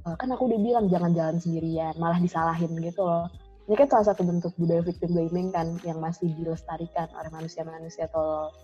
uh, 0.07 0.17
kan 0.17 0.29
aku 0.33 0.49
udah 0.49 0.61
bilang 0.63 0.85
jangan 0.89 1.11
jalan 1.13 1.37
sendirian 1.37 1.93
malah 2.01 2.17
disalahin 2.17 2.73
gitu 2.81 3.05
loh. 3.05 3.29
Ini 3.67 3.75
kan 3.75 3.91
salah 3.91 4.15
satu 4.15 4.23
bentuk 4.23 4.55
budaya 4.55 4.79
victim 4.79 5.11
blaming 5.11 5.51
kan 5.51 5.75
yang 5.83 5.99
masih 5.99 6.31
dilestarikan 6.39 7.11
oleh 7.19 7.27
manusia-manusia 7.35 8.07
atau 8.07 8.55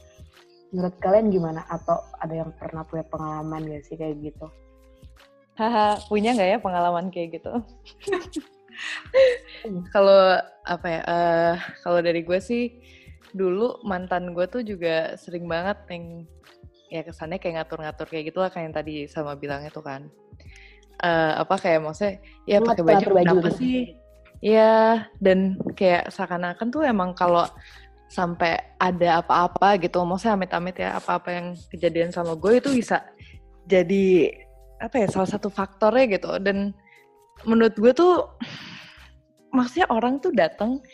menurut 0.72 0.96
kalian 0.98 1.28
gimana 1.28 1.62
atau 1.68 2.00
ada 2.18 2.32
yang 2.32 2.50
pernah 2.56 2.82
punya 2.88 3.04
pengalaman 3.06 3.68
gak 3.68 3.84
sih 3.84 3.96
kayak 4.00 4.18
gitu 4.24 4.48
Haha, 5.52 6.00
punya 6.08 6.32
nggak 6.32 6.48
ya 6.48 6.58
pengalaman 6.64 7.12
kayak 7.12 7.38
gitu? 7.40 7.52
kalau 9.94 10.40
apa 10.64 10.86
ya? 10.88 11.00
Uh, 11.04 11.54
kalau 11.84 12.00
dari 12.00 12.24
gue 12.24 12.40
sih 12.40 12.80
dulu 13.36 13.80
mantan 13.84 14.32
gue 14.32 14.48
tuh 14.48 14.64
juga 14.64 15.16
sering 15.20 15.44
banget 15.44 15.76
yang 15.92 16.24
ya 16.92 17.00
kesannya 17.04 17.40
kayak 17.40 17.64
ngatur-ngatur 17.64 18.06
kayak 18.08 18.32
gitu 18.32 18.38
lah 18.40 18.52
kayak 18.52 18.64
yang 18.68 18.76
tadi 18.76 18.94
sama 19.08 19.36
bilangnya 19.36 19.68
tuh 19.68 19.84
kan. 19.84 20.08
Uh, 21.02 21.44
apa 21.44 21.54
kayak 21.60 21.84
maksudnya 21.84 22.22
ya 22.48 22.62
pakai 22.62 22.84
baju, 22.84 23.06
baju 23.12 23.20
kenapa 23.20 23.48
gitu. 23.52 23.58
sih? 23.60 23.78
Ya 24.40 25.06
dan 25.20 25.60
kayak 25.76 26.08
seakan-akan 26.10 26.68
tuh 26.72 26.82
emang 26.88 27.12
kalau 27.12 27.44
sampai 28.12 28.76
ada 28.76 29.24
apa-apa 29.24 29.80
gitu, 29.80 30.04
maksudnya 30.04 30.36
amit-amit 30.36 30.76
ya 30.76 31.00
apa-apa 31.00 31.28
yang 31.32 31.46
kejadian 31.72 32.12
sama 32.12 32.36
gue 32.36 32.60
itu 32.60 32.68
bisa 32.76 33.00
jadi 33.64 34.28
apa 34.84 35.00
ya 35.00 35.06
salah 35.08 35.30
satu 35.32 35.48
faktornya 35.48 36.20
gitu. 36.20 36.36
Dan 36.36 36.76
menurut 37.48 37.72
gue 37.72 37.92
tuh 37.96 38.28
maksudnya 39.56 39.88
orang 39.88 40.20
tuh 40.20 40.36
datang 40.36 40.84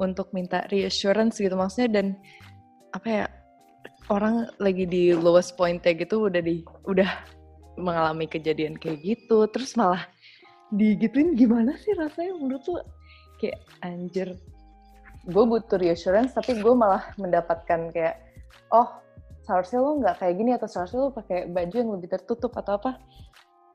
untuk 0.00 0.32
minta 0.32 0.64
reassurance 0.72 1.36
gitu 1.36 1.52
maksudnya 1.52 2.00
dan 2.00 2.06
apa 2.96 3.08
ya 3.08 3.24
orang 4.08 4.48
lagi 4.56 4.88
di 4.88 5.12
lowest 5.12 5.56
pointnya 5.60 5.92
gitu 5.92 6.32
udah 6.32 6.40
di 6.40 6.64
udah 6.88 7.10
mengalami 7.76 8.24
kejadian 8.28 8.76
kayak 8.76 9.00
gitu 9.04 9.44
terus 9.52 9.76
malah 9.76 10.08
digituin 10.72 11.36
gimana 11.36 11.76
sih 11.76 11.92
rasanya? 11.92 12.32
Menurut 12.36 12.62
tuh 12.64 12.80
kayak 13.40 13.60
anjir 13.84 14.32
gue 15.22 15.44
butuh 15.46 15.78
reassurance 15.78 16.34
tapi 16.34 16.58
gue 16.58 16.74
malah 16.74 17.14
mendapatkan 17.14 17.94
kayak 17.94 18.18
oh 18.74 19.02
seharusnya 19.42 19.78
lo 19.82 19.98
nggak 19.98 20.16
kayak 20.22 20.34
gini 20.38 20.50
atau 20.54 20.66
seharusnya 20.70 21.00
lo 21.06 21.10
pakai 21.14 21.50
baju 21.50 21.74
yang 21.74 21.90
lebih 21.94 22.08
tertutup 22.10 22.54
atau 22.54 22.78
apa? 22.78 22.98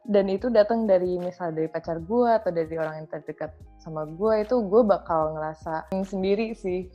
Dan 0.08 0.32
itu 0.32 0.48
datang 0.48 0.88
dari 0.88 1.20
misal 1.20 1.52
dari 1.52 1.68
pacar 1.68 2.00
gue 2.00 2.30
atau 2.32 2.48
dari 2.48 2.72
orang 2.80 3.04
yang 3.04 3.08
terdekat 3.12 3.52
sama 3.84 4.08
gue 4.08 4.48
itu 4.48 4.56
gue 4.64 4.82
bakal 4.88 5.36
ngerasa 5.36 5.92
sendiri 6.08 6.56
sih. 6.56 6.88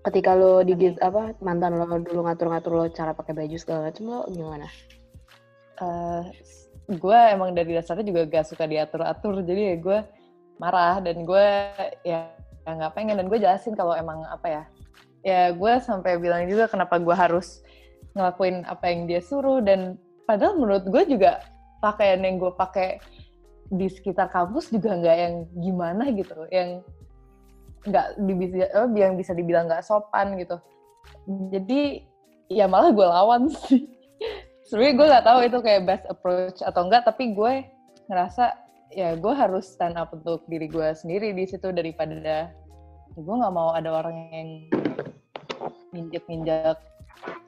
Ketika 0.00 0.32
lo 0.32 0.64
digit 0.64 0.96
apa 1.04 1.36
mantan 1.44 1.76
lo 1.76 1.84
dulu 2.00 2.24
ngatur-ngatur 2.24 2.72
lo 2.72 2.84
cara 2.88 3.12
pakai 3.12 3.36
baju 3.36 3.56
segala 3.60 3.92
macam 3.92 4.04
lo 4.08 4.20
gimana? 4.32 4.68
Uh, 5.78 6.24
gue 6.88 7.18
emang 7.36 7.52
dari 7.52 7.76
dasarnya 7.76 8.08
juga 8.08 8.24
gak 8.24 8.48
suka 8.48 8.64
diatur-atur 8.64 9.44
jadi 9.44 9.76
ya 9.76 9.76
gue 9.76 9.98
marah 10.56 11.04
dan 11.04 11.22
gue 11.22 11.46
ya 12.02 12.32
nggak 12.76 12.92
pengen. 12.96 13.16
Dan 13.20 13.26
gue 13.30 13.38
jelasin 13.40 13.72
kalau 13.78 13.94
emang 13.96 14.24
apa 14.28 14.46
ya. 14.48 14.62
Ya 15.24 15.42
gue 15.52 15.72
sampai 15.82 16.16
bilang 16.20 16.46
juga 16.46 16.68
kenapa 16.68 16.96
gue 17.00 17.14
harus 17.14 17.62
ngelakuin 18.12 18.64
apa 18.68 18.84
yang 18.90 19.08
dia 19.08 19.20
suruh. 19.24 19.62
Dan 19.62 19.96
padahal 20.28 20.58
menurut 20.58 20.84
gue 20.88 21.02
juga 21.16 21.40
pakaian 21.78 22.20
yang 22.20 22.36
gue 22.36 22.52
pakai 22.52 22.98
di 23.68 23.86
sekitar 23.88 24.32
kampus 24.32 24.72
juga 24.72 24.96
nggak 24.96 25.16
yang 25.16 25.34
gimana 25.56 26.04
gitu. 26.12 26.48
Yang 26.52 26.84
nggak 27.88 28.06
bisa 28.20 28.66
yang 28.96 29.14
bisa 29.16 29.32
dibilang 29.32 29.70
nggak 29.70 29.84
sopan 29.86 30.36
gitu. 30.36 30.58
Jadi 31.52 32.04
ya 32.48 32.68
malah 32.68 32.92
gue 32.92 33.06
lawan 33.06 33.48
sih. 33.48 33.86
Sebenarnya 34.68 34.94
gue 35.00 35.06
nggak 35.08 35.26
tahu 35.26 35.40
itu 35.48 35.58
kayak 35.64 35.82
best 35.88 36.04
approach 36.12 36.58
atau 36.60 36.84
enggak 36.84 37.08
tapi 37.08 37.32
gue 37.32 37.64
ngerasa 38.08 38.67
ya 38.92 39.16
gue 39.16 39.34
harus 39.34 39.68
stand 39.68 40.00
up 40.00 40.12
untuk 40.12 40.44
diri 40.48 40.68
gue 40.68 40.88
sendiri 40.96 41.36
di 41.36 41.44
situ 41.44 41.68
daripada 41.72 42.52
gue 43.12 43.34
nggak 43.34 43.54
mau 43.54 43.74
ada 43.76 43.90
orang 43.92 44.16
yang 44.32 44.48
minjek 45.92 46.24
minjak 46.28 46.78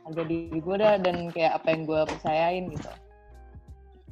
harga 0.05 0.23
diri 0.27 0.59
gue 0.59 0.77
dah 0.77 0.99
dan 0.99 1.31
kayak 1.31 1.63
apa 1.63 1.67
yang 1.71 1.83
gue 1.87 2.01
percayain 2.03 2.65
gitu. 2.75 2.91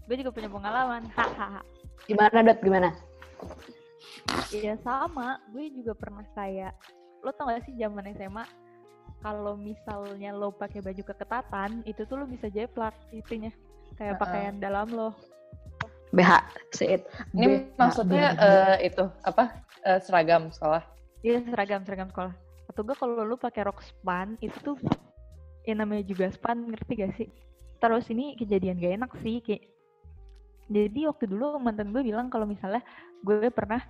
Gue 0.07 0.17
juga 0.23 0.31
punya 0.31 0.49
pengalaman 0.49 1.03
hahaha. 1.13 1.61
Gimana 2.07 2.39
dot? 2.47 2.59
Gimana? 2.63 2.89
Iya 4.55 4.81
sama, 4.81 5.43
gue 5.53 5.69
juga 5.75 5.93
pernah 5.99 6.25
kayak 6.33 6.73
lo 7.27 7.35
tau 7.35 7.51
gak 7.51 7.67
sih 7.67 7.75
zaman 7.75 8.07
SMA 8.15 8.47
kalau 9.19 9.59
misalnya 9.59 10.31
lo 10.31 10.55
pakai 10.55 10.79
baju 10.79 11.03
keketatan 11.03 11.83
itu 11.83 12.07
tuh 12.07 12.23
lo 12.23 12.25
bisa 12.31 12.47
jeplak 12.49 12.95
itunya. 13.11 13.51
Kayak 13.99 14.17
uh 14.17 14.17
-uh. 14.17 14.23
pakaian 14.23 14.57
dalam 14.63 14.89
lo. 14.95 15.11
BH, 16.15 16.33
sit. 16.73 17.05
Ini 17.37 17.47
BH, 17.47 17.77
maksudnya 17.77 18.27
BH. 18.35 18.43
Uh, 18.43 18.77
itu 18.85 19.05
apa 19.25 19.45
uh, 19.85 19.99
seragam 20.01 20.49
sekolah? 20.53 20.83
Iya 21.21 21.45
seragam 21.49 21.81
seragam 21.85 22.09
sekolah. 22.09 22.35
Atau 22.69 22.83
gue 22.85 22.97
kalau 22.97 23.25
lo 23.25 23.37
pakai 23.37 23.67
rok 23.67 23.81
span 23.85 24.37
itu 24.41 24.57
tuh 24.63 24.79
yang 25.69 25.85
namanya 25.85 26.01
juga 26.09 26.33
span 26.33 26.65
ngerti 26.73 26.93
gak 26.97 27.13
sih 27.21 27.29
terus 27.79 28.09
ini 28.09 28.33
kejadian 28.41 28.81
gak 28.81 28.95
enak 28.97 29.13
sih 29.21 29.45
kayak 29.45 29.69
jadi 30.69 31.13
waktu 31.13 31.29
dulu 31.29 31.61
mantan 31.61 31.93
gue 31.93 32.01
bilang 32.01 32.33
kalau 32.33 32.49
misalnya 32.49 32.81
gue 33.21 33.49
pernah 33.53 33.85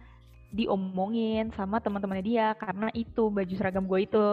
diomongin 0.51 1.55
sama 1.55 1.79
teman-temannya 1.79 2.25
dia 2.25 2.47
karena 2.59 2.91
itu 2.99 3.31
baju 3.31 3.55
seragam 3.55 3.87
gue 3.87 4.01
itu 4.03 4.27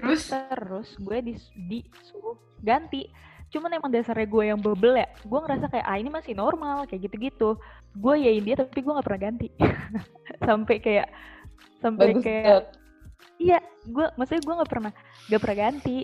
terus 0.00 0.32
terus 0.32 0.88
gue 1.00 1.18
dis, 1.24 1.42
disuruh 1.68 2.36
ganti 2.60 3.08
cuman 3.50 3.70
emang 3.74 3.90
dasarnya 3.90 4.26
gue 4.30 4.44
yang 4.46 4.60
bebel 4.62 4.94
ya 4.94 5.08
gue 5.26 5.38
ngerasa 5.42 5.66
kayak 5.66 5.86
ah 5.86 5.98
ini 5.98 6.10
masih 6.10 6.32
normal 6.38 6.86
kayak 6.86 7.10
gitu-gitu. 7.10 7.58
Gue 7.98 8.14
yain 8.22 8.46
dia 8.46 8.54
tapi 8.54 8.78
gue 8.78 8.92
nggak 8.94 9.06
pernah 9.06 9.22
ganti. 9.26 9.48
Sampai 10.46 10.76
kayak 10.78 11.08
sampai 11.80 12.12
Bagus 12.12 12.24
kayak 12.24 12.76
iya 13.40 13.56
gue 13.88 14.06
maksudnya 14.16 14.44
gue 14.44 14.54
nggak 14.60 14.70
pernah 14.70 14.92
nggak 15.26 15.40
pernah 15.42 15.58
ganti. 15.58 15.98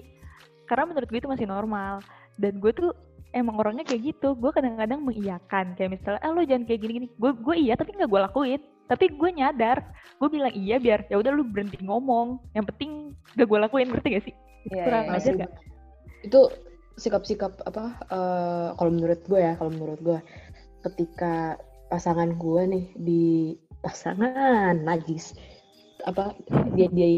Karena 0.67 0.85
menurut 0.91 1.09
gue 1.09 1.19
itu 1.23 1.31
masih 1.31 1.47
normal. 1.47 1.95
Dan 2.35 2.59
gue 2.59 2.73
tuh 2.75 2.91
emang 3.31 3.57
orangnya 3.63 3.87
kayak 3.87 4.03
gitu. 4.17 4.35
Gue 4.35 4.51
kadang-kadang 4.51 5.01
mengiyakan. 5.07 5.79
Kayak 5.79 5.91
misalnya 6.01 6.21
eh 6.27 6.33
lo 6.35 6.43
jangan 6.43 6.65
kayak 6.67 6.81
gini-gini. 6.83 7.07
Gue 7.15 7.31
gue 7.37 7.55
iya 7.55 7.79
tapi 7.79 7.95
nggak 7.95 8.11
gue 8.11 8.21
lakuin. 8.27 8.61
Tapi 8.91 9.05
gue 9.15 9.31
nyadar. 9.31 9.79
Gue 10.19 10.29
bilang 10.33 10.51
iya 10.57 10.83
biar 10.83 11.07
ya 11.07 11.23
udah 11.23 11.31
lu 11.31 11.47
berhenti 11.47 11.79
ngomong. 11.79 12.43
Yang 12.59 12.75
penting 12.75 12.91
gak 13.39 13.47
gue 13.47 13.59
lakuin 13.63 13.89
ngerti 13.95 14.09
gak 14.19 14.25
sih? 14.27 14.35
Yeah, 14.67 14.83
kurang 14.83 15.05
yeah, 15.07 15.17
ajar 15.23 15.35
gak 15.47 15.53
itu 16.27 16.41
sikap-sikap 16.97 17.61
apa 17.69 18.01
uh, 18.09 18.69
kalau 18.77 18.91
menurut 18.93 19.21
gue 19.29 19.41
ya 19.41 19.53
kalau 19.61 19.73
menurut 19.73 20.01
gue 20.01 20.19
ketika 20.85 21.61
pasangan 21.93 22.35
gue 22.37 22.63
nih 22.67 22.87
di 22.97 23.25
pasangan 23.85 24.75
najis 24.81 25.37
apa 26.09 26.35
dia 26.73 26.89
dia 26.93 27.09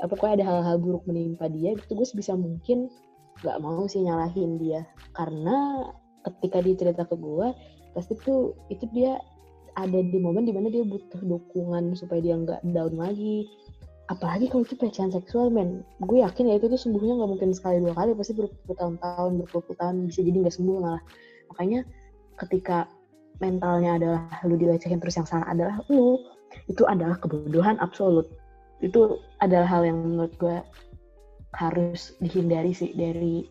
apa 0.00 0.14
kok 0.16 0.32
ada 0.38 0.44
hal-hal 0.44 0.76
buruk 0.80 1.04
menimpa 1.04 1.50
dia 1.50 1.76
gitu 1.76 1.98
gue 1.98 2.06
sebisa 2.06 2.32
mungkin 2.32 2.88
nggak 3.44 3.58
mau 3.60 3.84
sih 3.84 4.04
nyalahin 4.04 4.56
dia. 4.56 4.86
Karena 5.12 5.88
ketika 6.24 6.64
dia 6.64 6.74
cerita 6.76 7.02
ke 7.04 7.16
gue 7.16 7.48
pasti 7.92 8.12
tuh 8.24 8.52
itu 8.68 8.84
dia 8.92 9.16
ada 9.76 10.00
di 10.00 10.18
momen 10.20 10.48
di 10.48 10.52
mana 10.52 10.72
dia 10.72 10.84
butuh 10.84 11.20
dukungan 11.20 11.92
supaya 11.96 12.20
dia 12.20 12.36
nggak 12.36 12.60
down 12.72 12.96
lagi 12.96 13.44
apalagi 14.06 14.46
kalau 14.46 14.62
itu 14.62 14.78
pelecehan 14.78 15.10
seksual 15.10 15.50
men. 15.50 15.82
Gue 16.02 16.22
yakin 16.22 16.50
ya 16.50 16.54
itu 16.58 16.70
tuh 16.70 16.78
sembuhnya 16.78 17.18
nggak 17.18 17.30
mungkin 17.30 17.50
sekali 17.54 17.82
dua 17.82 17.94
kali 17.94 18.14
pasti 18.14 18.32
berpuluh-tahun 18.38 19.32
berpuluh 19.42 19.76
tahun 19.78 19.94
bisa 20.06 20.20
jadi 20.22 20.36
nggak 20.46 20.54
sembuh 20.54 20.76
malah. 20.78 21.02
Makanya 21.54 21.80
ketika 22.46 22.86
mentalnya 23.42 24.00
adalah 24.00 24.22
lu 24.48 24.56
dilecehin 24.56 25.02
terus 25.02 25.18
yang 25.20 25.28
salah 25.28 25.46
adalah 25.50 25.76
lu 25.92 26.22
itu 26.70 26.82
adalah 26.86 27.18
kebodohan 27.18 27.76
absolut. 27.82 28.30
Itu 28.78 29.18
adalah 29.42 29.66
hal 29.66 29.82
yang 29.88 29.98
menurut 29.98 30.32
gue 30.38 30.56
harus 31.56 32.14
dihindari 32.20 32.76
sih 32.76 32.92
dari 32.92 33.48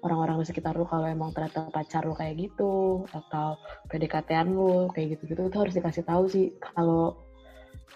orang-orang 0.00 0.40
di 0.40 0.48
sekitar 0.48 0.76
lu 0.76 0.88
kalau 0.88 1.04
emang 1.04 1.32
ternyata 1.36 1.68
pacar 1.68 2.08
lu 2.08 2.16
kayak 2.16 2.40
gitu 2.40 3.04
atau 3.12 3.56
PDKT-an 3.92 4.48
lu 4.52 4.88
kayak 4.92 5.16
gitu-gitu 5.16 5.48
itu 5.48 5.58
harus 5.60 5.74
dikasih 5.76 6.04
tahu 6.08 6.24
sih 6.28 6.56
kalau 6.60 7.16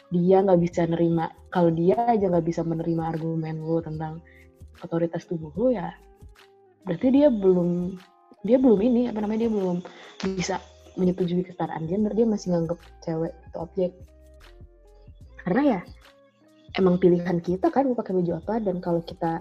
dia 0.08 0.40
nggak 0.40 0.60
bisa 0.60 0.88
nerima 0.88 1.28
kalau 1.52 1.68
dia 1.68 1.96
aja 2.08 2.32
nggak 2.32 2.46
bisa 2.48 2.64
menerima 2.64 3.12
argumen 3.12 3.60
lu 3.60 3.78
tentang 3.84 4.24
otoritas 4.80 5.28
tubuh 5.28 5.52
lu 5.58 5.76
ya 5.76 5.92
berarti 6.88 7.12
dia 7.12 7.28
belum 7.28 7.98
dia 8.46 8.56
belum 8.56 8.80
ini 8.80 9.10
apa 9.10 9.18
namanya 9.20 9.46
dia 9.48 9.52
belum 9.52 9.78
bisa 10.38 10.56
menyetujui 10.98 11.46
kesetaraan 11.46 11.86
gender 11.86 12.10
dia 12.12 12.26
masih 12.26 12.54
nganggep 12.54 12.78
cewek 13.06 13.32
itu 13.46 13.56
objek. 13.58 13.90
Karena 15.46 15.62
ya 15.62 15.80
emang 16.76 16.98
pilihan 16.98 17.38
kita 17.38 17.70
kan 17.70 17.86
mau 17.86 17.96
pakai 17.96 18.18
baju 18.18 18.32
apa 18.42 18.54
dan 18.60 18.82
kalau 18.82 19.00
kita 19.02 19.40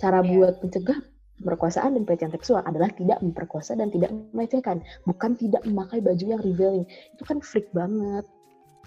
cara 0.00 0.20
Iya. 0.20 0.28
buat 0.36 0.54
mencegah 0.60 0.98
pemerkosaan 1.42 1.98
dan 1.98 2.02
pelecehan 2.06 2.32
seksual 2.32 2.62
adalah 2.62 2.92
tidak 2.94 3.18
memperkosa 3.18 3.74
dan 3.74 3.90
tidak 3.90 4.14
melecehkan 4.30 4.84
bukan 5.08 5.34
tidak 5.34 5.64
memakai 5.66 5.98
baju 6.04 6.24
yang 6.24 6.40
revealing. 6.44 6.84
Itu 7.16 7.24
kan 7.24 7.40
freak 7.40 7.72
banget 7.72 8.28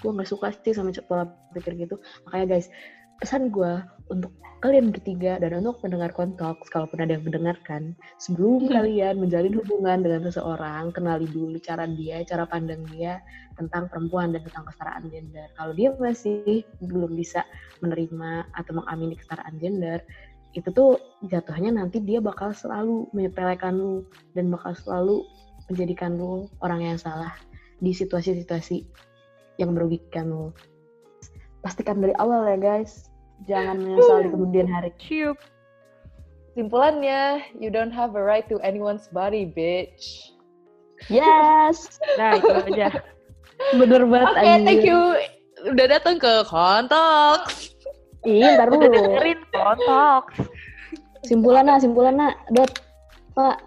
gue 0.06 0.14
nggak 0.14 0.30
suka 0.30 0.54
sih 0.62 0.78
sama 0.78 0.94
pola 1.10 1.26
pikir 1.58 1.74
gitu. 1.82 1.98
Makanya 2.30 2.46
guys 2.58 2.70
pesan 3.18 3.50
gue 3.50 3.82
untuk 4.14 4.30
kalian 4.60 4.92
bertiga 4.92 5.40
dan 5.40 5.62
untuk 5.64 5.80
pendengar 5.82 6.12
kontok 6.12 6.62
kalaupun 6.70 7.02
ada 7.02 7.16
yang 7.16 7.24
mendengarkan 7.24 7.96
sebelum 8.20 8.68
kalian 8.70 9.18
menjalin 9.18 9.56
hubungan 9.56 10.04
dengan 10.04 10.28
seseorang 10.28 10.92
kenali 10.92 11.26
dulu 11.30 11.56
cara 11.64 11.88
dia 11.90 12.22
cara 12.28 12.44
pandang 12.46 12.84
dia 12.92 13.24
tentang 13.56 13.88
perempuan 13.88 14.36
dan 14.36 14.44
tentang 14.46 14.68
kesetaraan 14.70 15.06
gender. 15.10 15.48
Kalau 15.58 15.74
dia 15.74 15.90
masih 15.98 16.62
belum 16.84 17.18
bisa 17.18 17.42
menerima 17.82 18.52
atau 18.54 18.72
mengamini 18.78 19.16
kesetaraan 19.18 19.56
gender 19.58 20.00
itu 20.56 20.72
tuh 20.72 20.96
jatuhnya 21.28 21.76
nanti 21.76 22.00
dia 22.00 22.24
bakal 22.24 22.56
selalu 22.56 23.12
menyepelekan 23.12 23.76
lu 23.76 24.08
dan 24.40 24.48
bakal 24.48 24.72
selalu 24.72 25.28
menjadikan 25.68 26.16
lu 26.16 26.48
orang 26.64 26.96
yang 26.96 26.98
salah 27.00 27.36
di 27.84 27.92
situasi-situasi 27.92 28.88
yang 29.58 29.74
merugikan 29.74 30.28
lu. 30.28 30.46
Pastikan 31.60 32.00
dari 32.00 32.14
awal 32.22 32.46
ya 32.46 32.58
guys, 32.58 33.10
jangan 33.50 33.82
menyesal 33.82 34.26
di 34.26 34.30
kemudian 34.30 34.68
hari. 34.70 34.94
Ciup. 35.02 35.38
Simpulannya, 36.56 37.44
you 37.60 37.68
don't 37.68 37.92
have 37.92 38.16
a 38.16 38.24
right 38.24 38.48
to 38.48 38.56
anyone's 38.64 39.12
body, 39.12 39.44
bitch. 39.44 40.32
Yes, 41.12 42.00
Nah, 42.20 42.40
itu 42.40 42.48
aja. 42.72 42.88
bener 43.76 44.08
banget. 44.08 44.34
Oke, 44.40 44.52
thank 44.64 44.84
you. 44.88 45.00
Udah 45.68 45.86
datang 45.92 46.16
ke 46.16 46.32
kontok. 46.48 47.52
Iya, 48.24 48.56
ntar 48.56 48.72
Udah 48.72 48.88
dulu. 48.88 48.96
dengerin 48.96 49.40
kontok. 49.52 50.24
Simpulan 51.28 51.68
nak, 51.68 51.84
simpulan 51.84 52.16
nak, 52.16 52.40
dot. 52.54 52.72
Pak, 53.36 53.65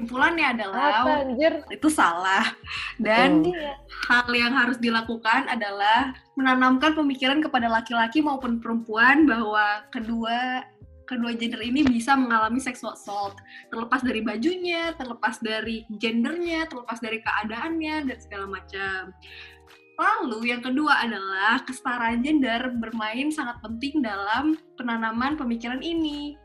Simpulannya 0.00 0.46
adalah 0.56 1.04
Apa 1.04 1.12
anjir? 1.28 1.52
itu 1.68 1.88
salah 1.92 2.56
dan. 2.96 3.44
Iya. 3.44 3.76
hal 4.08 4.32
yang 4.32 4.56
harus 4.56 4.80
dilakukan 4.80 5.46
adalah 5.46 6.16
menanamkan 6.34 6.96
pemikiran 6.96 7.44
kepada 7.44 7.68
laki-laki 7.68 8.24
maupun 8.24 8.58
perempuan 8.58 9.28
bahwa 9.28 9.84
kedua 9.92 10.64
kedua 11.04 11.34
gender 11.34 11.58
ini 11.58 11.82
bisa 11.82 12.14
mengalami 12.14 12.62
sexual 12.62 12.94
assault 12.94 13.34
terlepas 13.68 14.00
dari 14.06 14.22
bajunya, 14.22 14.94
terlepas 14.94 15.42
dari 15.42 15.82
gendernya, 15.98 16.70
terlepas 16.70 17.02
dari 17.02 17.18
keadaannya 17.18 18.08
dan 18.08 18.18
segala 18.22 18.46
macam. 18.46 19.10
Lalu 20.00 20.54
yang 20.54 20.62
kedua 20.64 21.02
adalah 21.04 21.60
kesetaraan 21.68 22.24
gender 22.24 22.72
bermain 22.78 23.28
sangat 23.28 23.60
penting 23.60 24.00
dalam 24.00 24.56
penanaman 24.80 25.36
pemikiran 25.36 25.84
ini. 25.84 26.38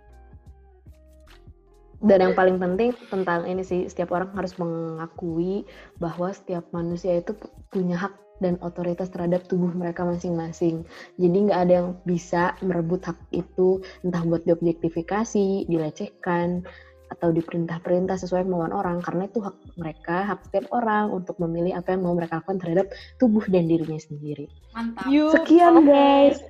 Dan 2.04 2.18
yang 2.20 2.34
paling 2.36 2.58
penting 2.60 2.92
tentang 3.08 3.48
ini 3.48 3.64
sih 3.64 3.88
setiap 3.88 4.12
orang 4.12 4.34
harus 4.36 4.56
mengakui 4.60 5.64
bahwa 6.02 6.34
setiap 6.36 6.68
manusia 6.76 7.20
itu 7.24 7.38
punya 7.72 7.96
hak 7.96 8.14
dan 8.44 8.60
otoritas 8.60 9.08
terhadap 9.12 9.48
tubuh 9.48 9.72
mereka 9.72 10.04
masing-masing. 10.04 10.84
Jadi 11.16 11.38
nggak 11.48 11.60
ada 11.68 11.74
yang 11.84 11.90
bisa 12.04 12.52
merebut 12.60 13.00
hak 13.08 13.16
itu 13.32 13.80
entah 14.04 14.20
buat 14.28 14.44
diobjektifikasi, 14.44 15.72
dilecehkan, 15.72 16.68
atau 17.16 17.30
diperintah-perintah 17.32 18.18
sesuai 18.18 18.44
kemauan 18.44 18.74
orang 18.74 19.00
karena 19.00 19.30
itu 19.30 19.40
hak 19.40 19.56
mereka, 19.78 20.26
hak 20.36 20.40
setiap 20.50 20.66
orang 20.74 21.14
untuk 21.14 21.38
memilih 21.38 21.78
apa 21.78 21.94
yang 21.94 22.02
mau 22.04 22.18
mereka 22.18 22.42
lakukan 22.42 22.60
terhadap 22.60 22.88
tubuh 23.22 23.46
dan 23.48 23.70
dirinya 23.70 24.00
sendiri. 24.02 24.50
Mantap. 24.74 25.08
Sekian 25.08 25.86
guys. 25.86 26.42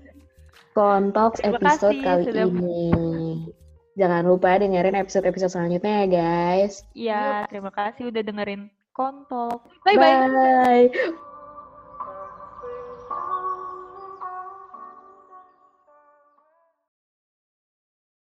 Kontoks 0.76 1.40
episode 1.40 1.96
kali 2.04 2.24
sudah- 2.28 2.52
ini. 2.52 3.48
Jangan 3.96 4.28
lupa 4.28 4.60
dengerin 4.60 5.00
episode-episode 5.00 5.52
selanjutnya 5.56 6.04
ya 6.04 6.08
guys. 6.12 6.74
Iya, 6.92 7.26
terima 7.48 7.72
kasih 7.72 8.12
udah 8.12 8.22
dengerin 8.22 8.68
kontok. 8.92 9.64
Bye 9.88 9.96
bye. 9.96 10.28
Bye. 10.28 10.88